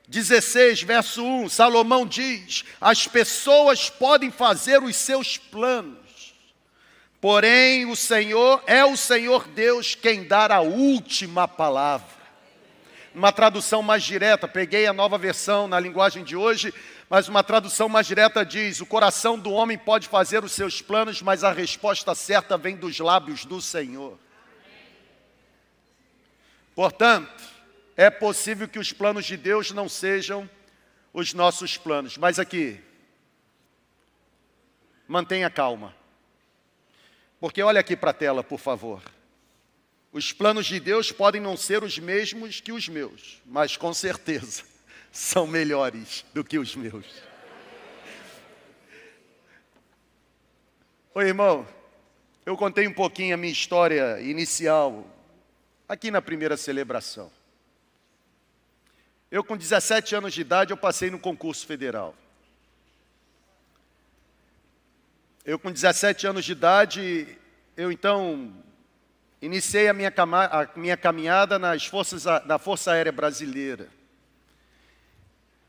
16, 0.06 0.82
verso 0.82 1.24
1, 1.24 1.48
Salomão 1.48 2.06
diz: 2.06 2.64
As 2.80 3.08
pessoas 3.08 3.90
podem 3.90 4.30
fazer 4.30 4.80
os 4.84 4.94
seus 4.94 5.36
planos, 5.36 6.32
porém 7.20 7.86
o 7.86 7.96
Senhor 7.96 8.62
é 8.64 8.84
o 8.84 8.96
Senhor 8.96 9.48
Deus 9.48 9.96
quem 9.96 10.22
dá 10.22 10.54
a 10.54 10.60
última 10.60 11.48
palavra. 11.48 12.22
Uma 13.12 13.32
tradução 13.32 13.82
mais 13.82 14.04
direta, 14.04 14.46
peguei 14.46 14.86
a 14.86 14.92
nova 14.92 15.18
versão 15.18 15.66
na 15.66 15.80
linguagem 15.80 16.22
de 16.22 16.36
hoje, 16.36 16.72
mas 17.12 17.28
uma 17.28 17.44
tradução 17.44 17.90
mais 17.90 18.06
direta 18.06 18.42
diz: 18.42 18.80
o 18.80 18.86
coração 18.86 19.38
do 19.38 19.50
homem 19.50 19.76
pode 19.76 20.08
fazer 20.08 20.42
os 20.42 20.52
seus 20.52 20.80
planos, 20.80 21.20
mas 21.20 21.44
a 21.44 21.52
resposta 21.52 22.14
certa 22.14 22.56
vem 22.56 22.74
dos 22.74 22.98
lábios 22.98 23.44
do 23.44 23.60
Senhor. 23.60 24.18
Portanto, 26.74 27.44
é 27.98 28.08
possível 28.08 28.66
que 28.66 28.78
os 28.78 28.94
planos 28.94 29.26
de 29.26 29.36
Deus 29.36 29.72
não 29.72 29.90
sejam 29.90 30.48
os 31.12 31.34
nossos 31.34 31.76
planos, 31.76 32.16
mas 32.16 32.38
aqui, 32.38 32.80
mantenha 35.06 35.50
calma, 35.50 35.94
porque 37.38 37.62
olha 37.62 37.80
aqui 37.80 37.94
para 37.94 38.12
a 38.12 38.14
tela, 38.14 38.42
por 38.42 38.58
favor. 38.58 39.02
Os 40.10 40.32
planos 40.32 40.64
de 40.64 40.80
Deus 40.80 41.12
podem 41.12 41.42
não 41.42 41.58
ser 41.58 41.84
os 41.84 41.98
mesmos 41.98 42.58
que 42.58 42.72
os 42.72 42.88
meus, 42.88 43.42
mas 43.44 43.76
com 43.76 43.92
certeza 43.92 44.71
são 45.12 45.46
melhores 45.46 46.24
do 46.32 46.42
que 46.42 46.58
os 46.58 46.74
meus. 46.74 47.04
Oi, 51.14 51.26
irmão, 51.26 51.68
eu 52.46 52.56
contei 52.56 52.88
um 52.88 52.94
pouquinho 52.94 53.34
a 53.34 53.36
minha 53.36 53.52
história 53.52 54.18
inicial 54.22 55.06
aqui 55.86 56.10
na 56.10 56.22
primeira 56.22 56.56
celebração. 56.56 57.30
Eu 59.30 59.44
com 59.44 59.54
17 59.54 60.14
anos 60.14 60.32
de 60.32 60.40
idade 60.40 60.72
eu 60.72 60.76
passei 60.78 61.10
no 61.10 61.18
concurso 61.18 61.66
federal. 61.66 62.14
Eu 65.44 65.58
com 65.58 65.70
17 65.70 66.26
anos 66.26 66.44
de 66.44 66.52
idade, 66.52 67.38
eu 67.76 67.92
então 67.92 68.50
iniciei 69.42 69.88
a 69.88 69.92
minha, 69.92 70.12
a 70.16 70.68
minha 70.74 70.96
caminhada 70.96 71.58
nas 71.58 71.84
forças, 71.84 72.24
na 72.46 72.58
Força 72.58 72.92
Aérea 72.92 73.12
Brasileira. 73.12 73.88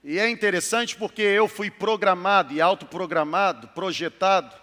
E 0.03 0.19
é 0.19 0.29
interessante 0.29 0.97
porque 0.97 1.21
eu 1.21 1.47
fui 1.47 1.71
programado 1.71 2.53
e 2.53 2.59
autoprogramado, 2.59 3.69
projetado, 3.69 4.53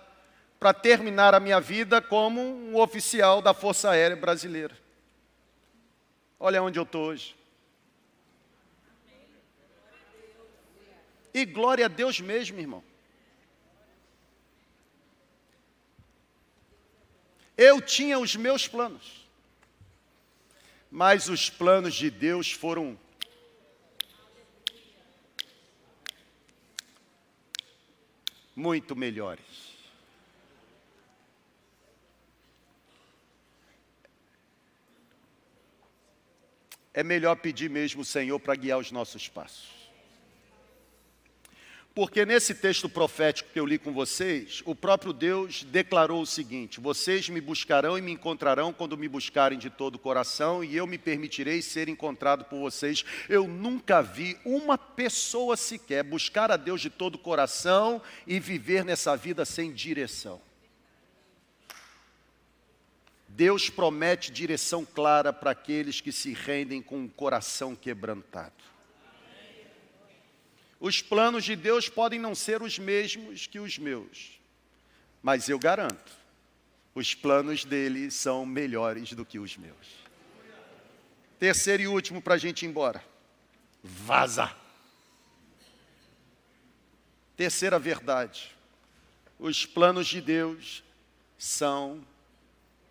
para 0.58 0.74
terminar 0.74 1.34
a 1.34 1.40
minha 1.40 1.58
vida 1.58 2.02
como 2.02 2.42
um 2.42 2.76
oficial 2.76 3.40
da 3.40 3.54
Força 3.54 3.90
Aérea 3.90 4.16
Brasileira. 4.16 4.76
Olha 6.38 6.62
onde 6.62 6.78
eu 6.78 6.82
estou 6.82 7.06
hoje. 7.06 7.34
E 11.32 11.46
glória 11.46 11.86
a 11.86 11.88
Deus 11.88 12.20
mesmo, 12.20 12.58
irmão. 12.58 12.84
Eu 17.56 17.80
tinha 17.80 18.18
os 18.18 18.36
meus 18.36 18.68
planos, 18.68 19.26
mas 20.90 21.28
os 21.28 21.48
planos 21.48 21.94
de 21.94 22.10
Deus 22.10 22.52
foram 22.52 22.98
muito 28.60 28.94
melhores. 28.94 29.70
É 36.92 37.02
melhor 37.02 37.36
pedir 37.36 37.70
mesmo 37.70 38.02
o 38.02 38.04
Senhor 38.04 38.38
para 38.38 38.54
guiar 38.54 38.78
os 38.78 38.92
nossos 38.92 39.28
passos. 39.28 39.79
Porque 41.92 42.24
nesse 42.24 42.54
texto 42.54 42.88
profético 42.88 43.50
que 43.52 43.58
eu 43.58 43.66
li 43.66 43.76
com 43.76 43.92
vocês, 43.92 44.62
o 44.64 44.76
próprio 44.76 45.12
Deus 45.12 45.64
declarou 45.64 46.22
o 46.22 46.26
seguinte: 46.26 46.78
Vocês 46.78 47.28
me 47.28 47.40
buscarão 47.40 47.98
e 47.98 48.00
me 48.00 48.12
encontrarão 48.12 48.72
quando 48.72 48.96
me 48.96 49.08
buscarem 49.08 49.58
de 49.58 49.68
todo 49.68 49.96
o 49.96 49.98
coração, 49.98 50.62
e 50.62 50.76
eu 50.76 50.86
me 50.86 50.96
permitirei 50.96 51.60
ser 51.60 51.88
encontrado 51.88 52.44
por 52.44 52.60
vocês. 52.60 53.04
Eu 53.28 53.48
nunca 53.48 54.00
vi 54.02 54.38
uma 54.44 54.78
pessoa 54.78 55.56
sequer 55.56 56.04
buscar 56.04 56.52
a 56.52 56.56
Deus 56.56 56.80
de 56.80 56.90
todo 56.90 57.16
o 57.16 57.18
coração 57.18 58.00
e 58.24 58.38
viver 58.38 58.84
nessa 58.84 59.16
vida 59.16 59.44
sem 59.44 59.72
direção. 59.72 60.40
Deus 63.26 63.68
promete 63.68 64.30
direção 64.30 64.84
clara 64.84 65.32
para 65.32 65.50
aqueles 65.50 66.00
que 66.00 66.12
se 66.12 66.32
rendem 66.32 66.80
com 66.80 67.04
o 67.04 67.08
coração 67.08 67.74
quebrantado. 67.74 68.69
Os 70.80 71.02
planos 71.02 71.44
de 71.44 71.54
Deus 71.54 71.90
podem 71.90 72.18
não 72.18 72.34
ser 72.34 72.62
os 72.62 72.78
mesmos 72.78 73.46
que 73.46 73.60
os 73.60 73.78
meus, 73.78 74.40
mas 75.22 75.46
eu 75.46 75.58
garanto, 75.58 76.10
os 76.94 77.14
planos 77.14 77.66
dele 77.66 78.10
são 78.10 78.46
melhores 78.46 79.12
do 79.12 79.24
que 79.24 79.38
os 79.38 79.58
meus. 79.58 80.00
Terceiro 81.38 81.82
e 81.82 81.86
último 81.86 82.22
para 82.22 82.34
a 82.34 82.38
gente 82.38 82.64
ir 82.64 82.68
embora. 82.68 83.04
Vaza. 83.82 84.54
Terceira 87.36 87.78
verdade. 87.78 88.54
Os 89.38 89.64
planos 89.64 90.06
de 90.06 90.20
Deus 90.20 90.82
são 91.38 92.04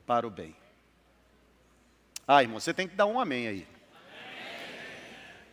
para 0.05 0.25
o 0.25 0.31
bem. 0.31 0.55
Ah, 2.27 2.41
irmão, 2.41 2.59
você 2.59 2.73
tem 2.73 2.87
que 2.87 2.95
dar 2.95 3.05
um 3.07 3.19
amém 3.19 3.47
aí. 3.47 3.67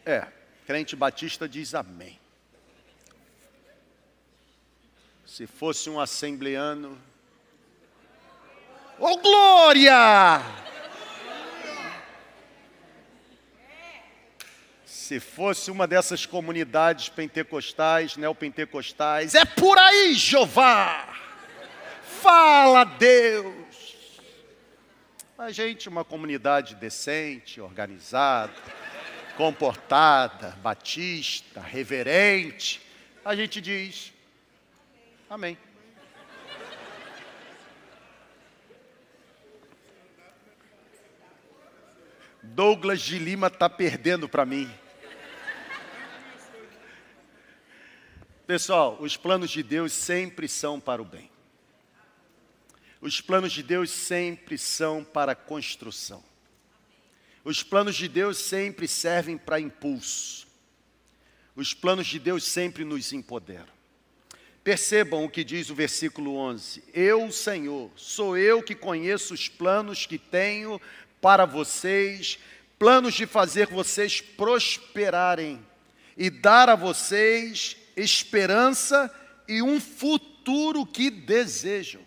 É, 0.05 0.29
crente 0.67 0.95
batista 0.95 1.49
diz 1.49 1.75
amém. 1.75 2.19
Se 5.37 5.47
fosse 5.47 5.91
um 5.91 6.01
assembleano. 6.01 6.99
Oh, 8.99 9.19
glória! 9.19 10.41
Se 14.87 15.21
fosse 15.21 15.71
uma 15.71 15.87
dessas 15.87 16.25
comunidades 16.25 17.11
pentecostais, 17.11 18.17
neopentecostais, 18.17 19.35
é 19.35 19.45
por 19.45 19.77
aí, 19.77 20.15
Jeová! 20.15 21.07
Fala, 22.23 22.85
Deus. 22.85 24.17
A 25.37 25.53
gente, 25.53 25.87
uma 25.87 26.03
comunidade 26.03 26.77
decente, 26.77 27.61
organizada, 27.61 28.55
comportada, 29.37 30.57
batista, 30.63 31.61
reverente, 31.61 32.81
a 33.23 33.37
gente 33.37 33.61
diz: 33.61 34.16
Amém. 35.29 35.59
Douglas 42.43 43.01
de 43.01 43.19
Lima 43.19 43.49
está 43.49 43.69
perdendo 43.69 44.29
para 44.29 44.47
mim. 44.47 44.73
Pessoal, 48.47 48.97
os 49.01 49.17
planos 49.17 49.51
de 49.51 49.65
Deus 49.65 49.93
sempre 49.93 50.47
são 50.49 50.81
para 50.81 51.03
o 51.03 51.05
bem. 51.05 51.29
Os 53.01 53.21
planos 53.21 53.53
de 53.53 53.65
Deus 53.65 53.91
sempre 53.91 54.57
são 54.57 55.03
para 55.03 55.35
construção. 55.35 56.23
Os 57.45 57.65
planos 57.65 57.97
de 57.97 58.09
Deus 58.09 58.39
sempre 58.39 58.87
servem 58.87 59.37
para 59.37 59.59
impulso. 59.59 60.47
Os 61.57 61.75
planos 61.75 62.07
de 62.07 62.21
Deus 62.21 62.45
sempre 62.45 62.85
nos 62.85 63.13
empoderam. 63.13 63.76
Percebam 64.67 65.25
o 65.25 65.31
que 65.31 65.45
diz 65.45 65.71
o 65.71 65.77
versículo 65.77 66.35
11: 66.39 66.83
Eu, 66.93 67.31
Senhor, 67.31 67.89
sou 67.95 68.37
eu 68.37 68.61
que 68.61 68.75
conheço 68.75 69.33
os 69.33 69.49
planos 69.49 70.07
que 70.07 70.19
tenho 70.19 70.81
para 71.21 71.45
vocês, 71.45 72.37
planos 72.77 73.15
de 73.15 73.27
fazer 73.27 73.69
vocês 73.69 74.21
prosperarem 74.21 75.65
e 76.17 76.29
dar 76.29 76.69
a 76.69 76.75
vocês 76.75 77.77
esperança 77.97 79.09
e 79.47 79.63
um 79.63 79.81
futuro 79.81 80.85
que 80.85 81.11
desejam. 81.11 82.03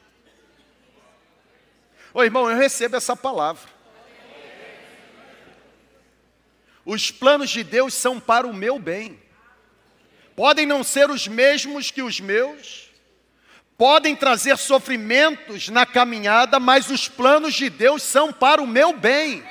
Ô 2.13 2.21
irmão, 2.21 2.49
eu 2.49 2.57
recebo 2.57 2.97
essa 2.97 3.15
palavra. 3.15 3.69
Os 6.83 7.09
planos 7.09 7.51
de 7.51 7.63
Deus 7.63 7.93
são 7.93 8.19
para 8.19 8.45
o 8.45 8.53
meu 8.53 8.77
bem. 8.77 9.17
Podem 10.39 10.65
não 10.65 10.85
ser 10.85 11.11
os 11.11 11.27
mesmos 11.27 11.91
que 11.91 12.01
os 12.01 12.21
meus, 12.21 12.87
podem 13.77 14.15
trazer 14.15 14.57
sofrimentos 14.57 15.67
na 15.67 15.85
caminhada, 15.85 16.61
mas 16.61 16.89
os 16.89 17.09
planos 17.09 17.53
de 17.53 17.69
Deus 17.69 18.01
são 18.03 18.31
para 18.31 18.61
o 18.61 18.65
meu 18.65 18.93
bem. 18.93 19.43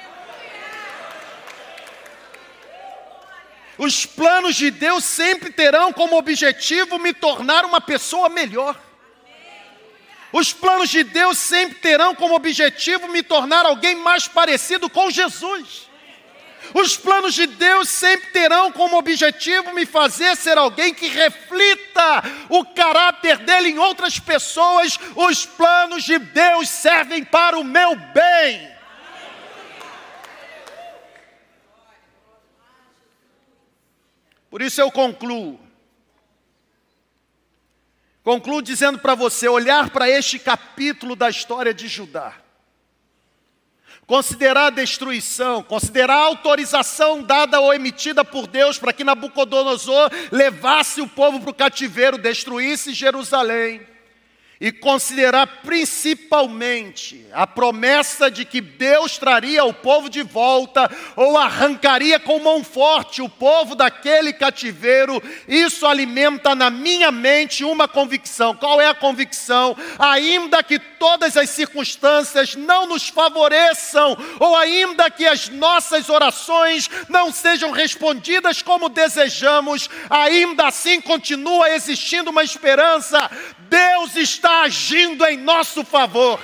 Os 3.77 4.07
planos 4.07 4.57
de 4.57 4.71
Deus 4.71 5.05
sempre 5.05 5.53
terão 5.53 5.93
como 5.93 6.17
objetivo 6.17 6.99
me 6.99 7.13
tornar 7.13 7.67
uma 7.67 7.83
pessoa 7.83 8.31
melhor. 8.31 8.75
Os 10.33 10.55
planos 10.55 10.89
de 10.89 11.05
Deus 11.05 11.37
sempre 11.37 11.81
terão 11.81 12.15
como 12.15 12.35
objetivo 12.35 13.09
me 13.09 13.23
tornar 13.23 13.67
alguém 13.67 13.95
mais 13.95 14.27
parecido 14.27 14.89
com 14.89 15.11
Jesus. 15.11 15.88
Os 16.75 16.97
planos 16.97 17.35
de 17.35 17.47
Deus 17.47 17.89
sempre 17.89 18.31
terão 18.31 18.71
como 18.73 18.99
objetivo 18.99 19.73
me 19.73 19.87
fazer 19.87 20.37
ser 20.37 20.59
alguém 20.59 20.93
que 20.93 21.09
reflita 21.09 22.23
o 22.49 22.65
caráter 22.65 23.39
dele 23.39 23.69
em 23.71 23.79
outras 23.79 24.19
pessoas. 24.19 24.99
Os 25.17 25.47
planos 25.47 26.05
de 26.05 26.19
Deus 26.19 26.69
servem 26.69 27.25
para 27.25 27.59
o 27.59 27.65
meu 27.65 27.97
bem. 27.97 28.79
Por 34.51 34.63
isso 34.63 34.81
eu 34.81 34.91
concluo. 34.91 35.61
Concluo 38.23 38.61
dizendo 38.61 38.99
para 38.99 39.15
você: 39.15 39.49
olhar 39.49 39.91
para 39.91 40.09
este 40.09 40.39
capítulo 40.39 41.17
da 41.17 41.31
história 41.31 41.73
de 41.73 41.89
Judá, 41.89 42.35
considerar 44.09 44.69
a 44.69 44.71
destruição, 44.71 45.63
considerar 45.63 46.17
a 46.17 46.25
autorização 46.25 47.23
dada 47.23 47.61
ou 47.61 47.75
emitida 47.75 48.25
por 48.25 48.47
Deus 48.47 48.79
para 48.79 48.93
que 48.93 49.05
Nabucodonosor 49.05 50.11
levasse 50.33 51.03
o 51.03 51.07
povo 51.07 51.39
para 51.39 51.51
o 51.51 51.55
cativeiro, 51.55 52.17
destruísse 52.17 52.95
Jerusalém 52.95 53.83
e 54.61 54.73
considerar 54.73 55.47
principalmente 55.63 57.25
a 57.33 57.47
promessa 57.47 58.29
de 58.29 58.45
que 58.45 58.61
Deus 58.61 59.17
traria 59.17 59.65
o 59.65 59.73
povo 59.73 60.09
de 60.09 60.23
volta 60.23 60.91
ou 61.15 61.39
arrancaria 61.39 62.19
com 62.19 62.41
mão 62.41 62.65
forte 62.65 63.23
o 63.23 63.29
povo 63.29 63.77
daquele 63.77 64.33
cativeiro, 64.33 65.23
isso 65.47 65.87
alimenta 65.87 66.57
na 66.57 66.71
minha 66.71 67.13
mente 67.13 67.65
uma 67.65 67.87
convicção. 67.87 68.57
Qual 68.57 68.81
é 68.81 68.89
a 68.89 68.95
convicção? 68.95 69.77
Ainda 69.99 70.63
que 70.63 70.79
todas 70.79 71.37
as 71.37 71.51
circunstâncias 71.51 72.57
não 72.57 72.87
nos 72.87 73.09
favoreçam, 73.09 74.17
ou 74.41 74.57
ainda 74.57 75.09
que 75.11 75.27
as 75.27 75.49
nossas 75.49 76.09
orações 76.09 76.91
não 77.09 77.31
sejam 77.31 77.71
respondidas 77.71 78.61
como 78.61 78.89
desejamos, 78.89 79.89
ainda 80.11 80.67
assim 80.67 81.01
continua 81.01 81.71
existindo 81.71 82.31
uma 82.31 82.43
esperança. 82.43 83.31
Deus 83.69 84.17
está 84.17 84.48
agindo 84.49 85.25
em 85.27 85.37
nosso 85.37 85.85
favor. 85.85 86.41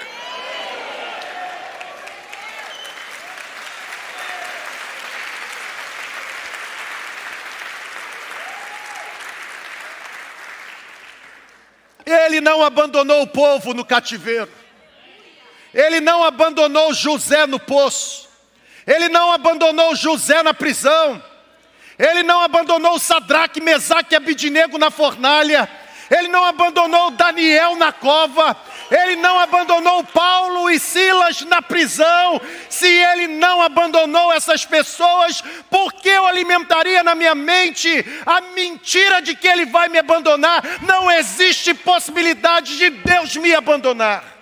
Ele 12.06 12.40
não 12.40 12.62
abandonou 12.62 13.22
o 13.22 13.26
povo 13.26 13.72
no 13.72 13.84
cativeiro. 13.84 14.50
Ele 15.72 16.00
não 16.00 16.22
abandonou 16.22 16.92
José 16.92 17.46
no 17.46 17.58
poço. 17.58 18.28
Ele 18.86 19.08
não 19.08 19.32
abandonou 19.32 19.96
José 19.96 20.42
na 20.42 20.54
prisão. 20.54 21.22
Ele 21.98 22.22
não 22.22 22.42
abandonou 22.42 22.98
Sadraque, 22.98 23.60
Mesaque 23.60 24.14
e 24.14 24.16
Abidinego 24.16 24.78
na 24.78 24.90
fornalha. 24.90 25.68
Ele 26.16 26.28
não 26.28 26.44
abandonou 26.44 27.10
Daniel 27.10 27.74
na 27.74 27.92
cova, 27.92 28.56
ele 28.88 29.16
não 29.16 29.36
abandonou 29.36 30.04
Paulo 30.04 30.70
e 30.70 30.78
Silas 30.78 31.40
na 31.42 31.60
prisão. 31.60 32.40
Se 32.70 32.86
ele 32.86 33.26
não 33.26 33.60
abandonou 33.60 34.32
essas 34.32 34.64
pessoas, 34.64 35.42
por 35.68 35.92
que 35.92 36.08
eu 36.08 36.24
alimentaria 36.24 37.02
na 37.02 37.16
minha 37.16 37.34
mente 37.34 38.04
a 38.24 38.40
mentira 38.40 39.20
de 39.20 39.34
que 39.34 39.48
ele 39.48 39.66
vai 39.66 39.88
me 39.88 39.98
abandonar? 39.98 40.62
Não 40.82 41.10
existe 41.10 41.74
possibilidade 41.74 42.76
de 42.76 42.90
Deus 42.90 43.34
me 43.36 43.52
abandonar. 43.52 44.33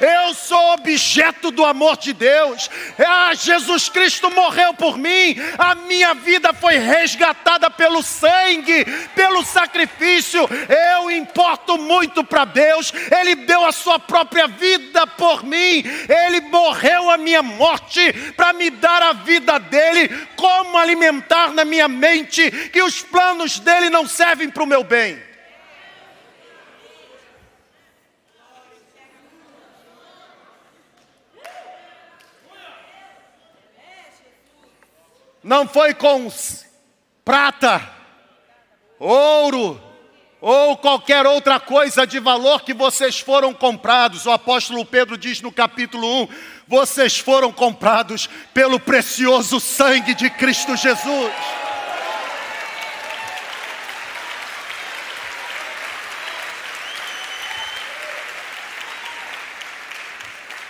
Eu 0.00 0.34
sou 0.34 0.72
objeto 0.72 1.50
do 1.50 1.64
amor 1.64 1.96
de 1.96 2.12
Deus. 2.12 2.70
Ah, 2.98 3.34
Jesus 3.34 3.88
Cristo 3.88 4.30
morreu 4.30 4.74
por 4.74 4.96
mim. 4.96 5.36
A 5.58 5.74
minha 5.74 6.14
vida 6.14 6.52
foi 6.52 6.78
resgatada 6.78 7.70
pelo 7.70 8.02
sangue, 8.02 8.84
pelo 9.14 9.44
sacrifício. 9.44 10.40
Eu 10.96 11.10
importo 11.10 11.78
muito 11.78 12.22
para 12.24 12.44
Deus. 12.44 12.92
Ele 13.20 13.34
deu 13.34 13.64
a 13.64 13.72
sua 13.72 13.98
própria 13.98 14.46
vida 14.46 15.06
por 15.06 15.44
mim. 15.44 15.82
Ele 16.26 16.40
morreu 16.42 17.10
a 17.10 17.16
minha 17.16 17.42
morte 17.42 18.12
para 18.36 18.52
me 18.52 18.70
dar 18.70 19.02
a 19.02 19.12
vida 19.12 19.58
dele. 19.58 20.08
Como 20.36 20.78
alimentar 20.78 21.52
na 21.52 21.64
minha 21.64 21.88
mente 21.88 22.50
que 22.70 22.82
os 22.82 23.02
planos 23.02 23.58
dele 23.58 23.90
não 23.90 24.06
servem 24.06 24.48
para 24.48 24.62
o 24.62 24.66
meu 24.66 24.84
bem? 24.84 25.27
Não 35.48 35.66
foi 35.66 35.94
com 35.94 36.30
prata, 37.24 37.80
ouro 38.98 39.82
ou 40.42 40.76
qualquer 40.76 41.26
outra 41.26 41.58
coisa 41.58 42.06
de 42.06 42.20
valor 42.20 42.60
que 42.60 42.74
vocês 42.74 43.18
foram 43.18 43.54
comprados. 43.54 44.26
O 44.26 44.30
apóstolo 44.30 44.84
Pedro 44.84 45.16
diz 45.16 45.40
no 45.40 45.50
capítulo 45.50 46.24
1: 46.24 46.28
vocês 46.66 47.18
foram 47.18 47.50
comprados 47.50 48.28
pelo 48.52 48.78
precioso 48.78 49.58
sangue 49.58 50.12
de 50.12 50.28
Cristo 50.28 50.76
Jesus. 50.76 51.32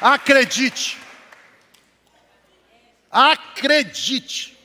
Acredite, 0.00 0.96
acredite, 3.10 4.57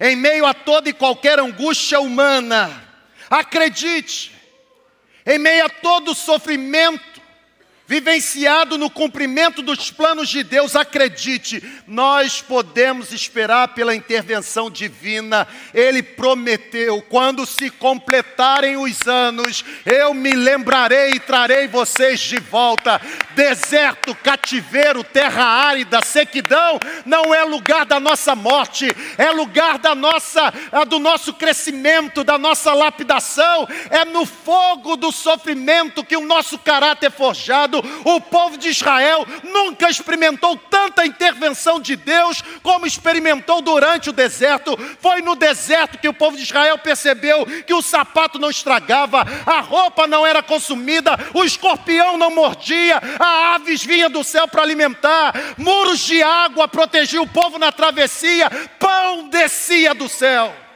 em 0.00 0.14
meio 0.14 0.46
a 0.46 0.54
toda 0.54 0.88
e 0.88 0.92
qualquer 0.92 1.38
angústia 1.38 2.00
humana. 2.00 2.84
Acredite, 3.28 4.32
em 5.26 5.38
meio 5.38 5.66
a 5.66 5.68
todo 5.68 6.14
sofrimento 6.14 7.07
vivenciado 7.88 8.76
no 8.76 8.90
cumprimento 8.90 9.62
dos 9.62 9.90
planos 9.90 10.28
de 10.28 10.44
Deus, 10.44 10.76
acredite, 10.76 11.62
nós 11.86 12.42
podemos 12.42 13.12
esperar 13.14 13.68
pela 13.68 13.94
intervenção 13.94 14.70
divina. 14.70 15.48
Ele 15.72 16.02
prometeu: 16.02 17.00
quando 17.08 17.46
se 17.46 17.70
completarem 17.70 18.76
os 18.76 19.08
anos, 19.08 19.64
eu 19.86 20.12
me 20.12 20.32
lembrarei 20.32 21.12
e 21.12 21.20
trarei 21.20 21.66
vocês 21.66 22.20
de 22.20 22.38
volta. 22.38 23.00
Deserto, 23.34 24.14
cativeiro, 24.16 25.02
terra 25.02 25.44
árida, 25.44 26.02
sequidão, 26.02 26.78
não 27.06 27.32
é 27.32 27.42
lugar 27.44 27.86
da 27.86 27.98
nossa 27.98 28.34
morte, 28.34 28.86
é 29.16 29.30
lugar 29.30 29.78
da 29.78 29.94
nossa, 29.94 30.52
do 30.88 30.98
nosso 30.98 31.32
crescimento, 31.32 32.22
da 32.22 32.36
nossa 32.36 32.74
lapidação, 32.74 33.66
é 33.90 34.04
no 34.04 34.26
fogo 34.26 34.96
do 34.96 35.10
sofrimento 35.10 36.04
que 36.04 36.16
o 36.16 36.26
nosso 36.26 36.58
caráter 36.58 37.06
é 37.06 37.10
forjado 37.10 37.77
o 38.04 38.20
povo 38.20 38.56
de 38.56 38.68
Israel 38.68 39.26
nunca 39.42 39.88
experimentou 39.88 40.56
tanta 40.56 41.06
intervenção 41.06 41.80
de 41.80 41.96
Deus 41.96 42.42
como 42.62 42.86
experimentou 42.86 43.60
durante 43.60 44.10
o 44.10 44.12
deserto. 44.12 44.76
Foi 45.00 45.20
no 45.22 45.34
deserto 45.34 45.98
que 45.98 46.08
o 46.08 46.14
povo 46.14 46.36
de 46.36 46.42
Israel 46.42 46.78
percebeu 46.78 47.46
que 47.66 47.74
o 47.74 47.82
sapato 47.82 48.38
não 48.38 48.50
estragava, 48.50 49.26
a 49.46 49.60
roupa 49.60 50.06
não 50.06 50.26
era 50.26 50.42
consumida, 50.42 51.18
o 51.34 51.44
escorpião 51.44 52.16
não 52.16 52.34
mordia, 52.34 53.00
a 53.18 53.54
aves 53.54 53.84
vinha 53.84 54.08
do 54.08 54.22
céu 54.24 54.46
para 54.48 54.62
alimentar, 54.62 55.34
muros 55.56 56.00
de 56.00 56.22
água 56.22 56.68
protegiam 56.68 57.24
o 57.24 57.28
povo 57.28 57.58
na 57.58 57.72
travessia, 57.72 58.50
pão 58.78 59.28
descia 59.28 59.94
do 59.94 60.08
céu. 60.08 60.67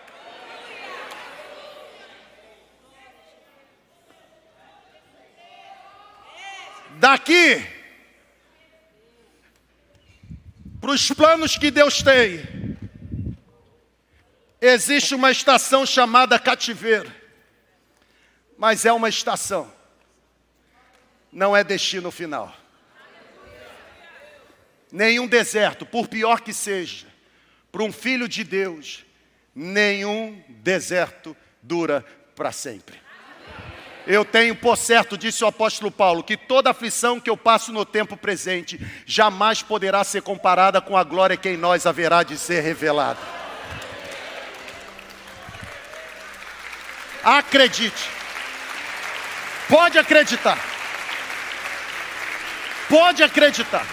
Daqui 7.02 7.66
para 10.80 10.92
os 10.92 11.10
planos 11.10 11.58
que 11.58 11.68
Deus 11.68 12.00
tem, 12.00 12.78
existe 14.60 15.12
uma 15.12 15.32
estação 15.32 15.84
chamada 15.84 16.38
cativeiro, 16.38 17.12
mas 18.56 18.84
é 18.84 18.92
uma 18.92 19.08
estação, 19.08 19.72
não 21.32 21.56
é 21.56 21.64
destino 21.64 22.12
final. 22.12 22.56
Nenhum 24.92 25.26
deserto, 25.26 25.84
por 25.84 26.06
pior 26.06 26.40
que 26.40 26.54
seja, 26.54 27.08
para 27.72 27.82
um 27.82 27.90
filho 27.90 28.28
de 28.28 28.44
Deus, 28.44 29.04
nenhum 29.52 30.40
deserto 30.48 31.36
dura 31.60 32.02
para 32.36 32.52
sempre. 32.52 33.01
Eu 34.06 34.24
tenho 34.24 34.54
por 34.56 34.76
certo, 34.76 35.16
disse 35.16 35.44
o 35.44 35.46
apóstolo 35.46 35.90
Paulo, 35.90 36.24
que 36.24 36.36
toda 36.36 36.70
aflição 36.70 37.20
que 37.20 37.30
eu 37.30 37.36
passo 37.36 37.72
no 37.72 37.84
tempo 37.84 38.16
presente 38.16 38.80
jamais 39.06 39.62
poderá 39.62 40.02
ser 40.02 40.22
comparada 40.22 40.80
com 40.80 40.96
a 40.96 41.04
glória 41.04 41.36
que 41.36 41.50
em 41.50 41.56
nós 41.56 41.86
haverá 41.86 42.22
de 42.22 42.36
ser 42.36 42.62
revelada. 42.62 43.20
Acredite. 47.22 48.10
Pode 49.68 49.98
acreditar. 49.98 50.58
Pode 52.88 53.22
acreditar. 53.22 53.86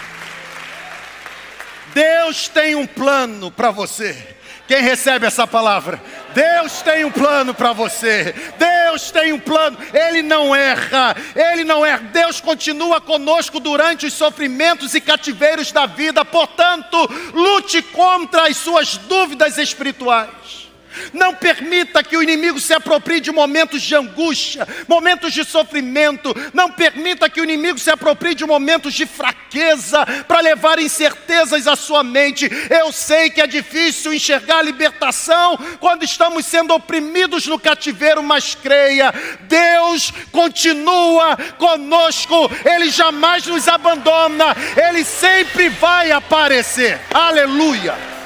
Deus 1.94 2.48
tem 2.48 2.76
um 2.76 2.88
plano 2.88 3.52
para 3.52 3.72
você. 3.72 4.39
Quem 4.70 4.84
recebe 4.84 5.26
essa 5.26 5.48
palavra? 5.48 6.00
Deus 6.32 6.84
tem 6.84 7.04
um 7.04 7.10
plano 7.10 7.56
para 7.56 7.74
você. 7.74 8.36
Deus 8.56 9.10
tem 9.10 9.34
um 9.34 9.40
plano. 9.40 9.76
Ele 9.92 10.22
não 10.22 10.56
erra. 10.56 11.16
Ele 11.36 11.64
não 11.64 11.84
erra. 11.84 12.04
Deus 12.14 12.40
continua 12.40 13.02
conosco 13.02 13.60
durante 13.60 14.06
os 14.06 14.14
sofrimentos 14.14 14.94
e 14.94 15.02
cativeiros 15.02 15.72
da 15.72 15.88
vida. 15.88 16.24
Portanto, 16.24 16.98
lute 17.34 17.82
contra 17.82 18.48
as 18.48 18.58
suas 18.58 18.96
dúvidas 18.96 19.58
espirituais. 19.58 20.69
Não 21.14 21.34
permita 21.34 22.04
que 22.04 22.18
o 22.18 22.24
inimigo 22.24 22.60
se 22.60 22.74
aproprie 22.74 23.20
de 23.20 23.32
momentos 23.32 23.82
de 23.82 23.96
angústia, 23.96 24.68
momentos 24.88 25.34
de 25.34 25.44
sofrimento. 25.44 26.34
Não 26.54 26.72
permita 26.72 27.30
que 27.30 27.42
o 27.42 27.44
inimigo 27.44 27.80
se 27.80 27.90
aproprie 27.90 28.36
de 28.36 28.46
momentos 28.46 28.94
de 28.94 29.06
fraqueza 29.06 30.06
para 30.28 30.42
levar 30.42 30.80
incertezas 30.80 31.68
à 31.68 31.76
sua 31.76 32.04
mente. 32.04 32.50
Eu 32.70 32.92
sei 32.92 33.30
que 33.30 33.42
é 33.42 33.48
difícil 33.48 34.14
enxergar 34.14 34.60
a 34.60 34.64
libertação 34.64 35.58
quando 35.80 36.04
estamos 36.04 36.46
sendo 36.46 36.74
oprimidos 36.74 37.48
no 37.48 37.60
cativeiro, 37.60 38.22
mas 38.24 38.56
creia, 38.56 39.14
Deus 39.42 40.12
continua 40.32 41.38
conosco, 41.58 42.50
Ele 42.66 42.90
jamais 42.90 43.46
nos 43.46 43.68
abandona, 43.68 44.56
Ele 44.76 45.04
sempre 45.04 45.70
vai 45.70 46.12
aparecer. 46.12 47.00
Aleluia. 47.14 48.19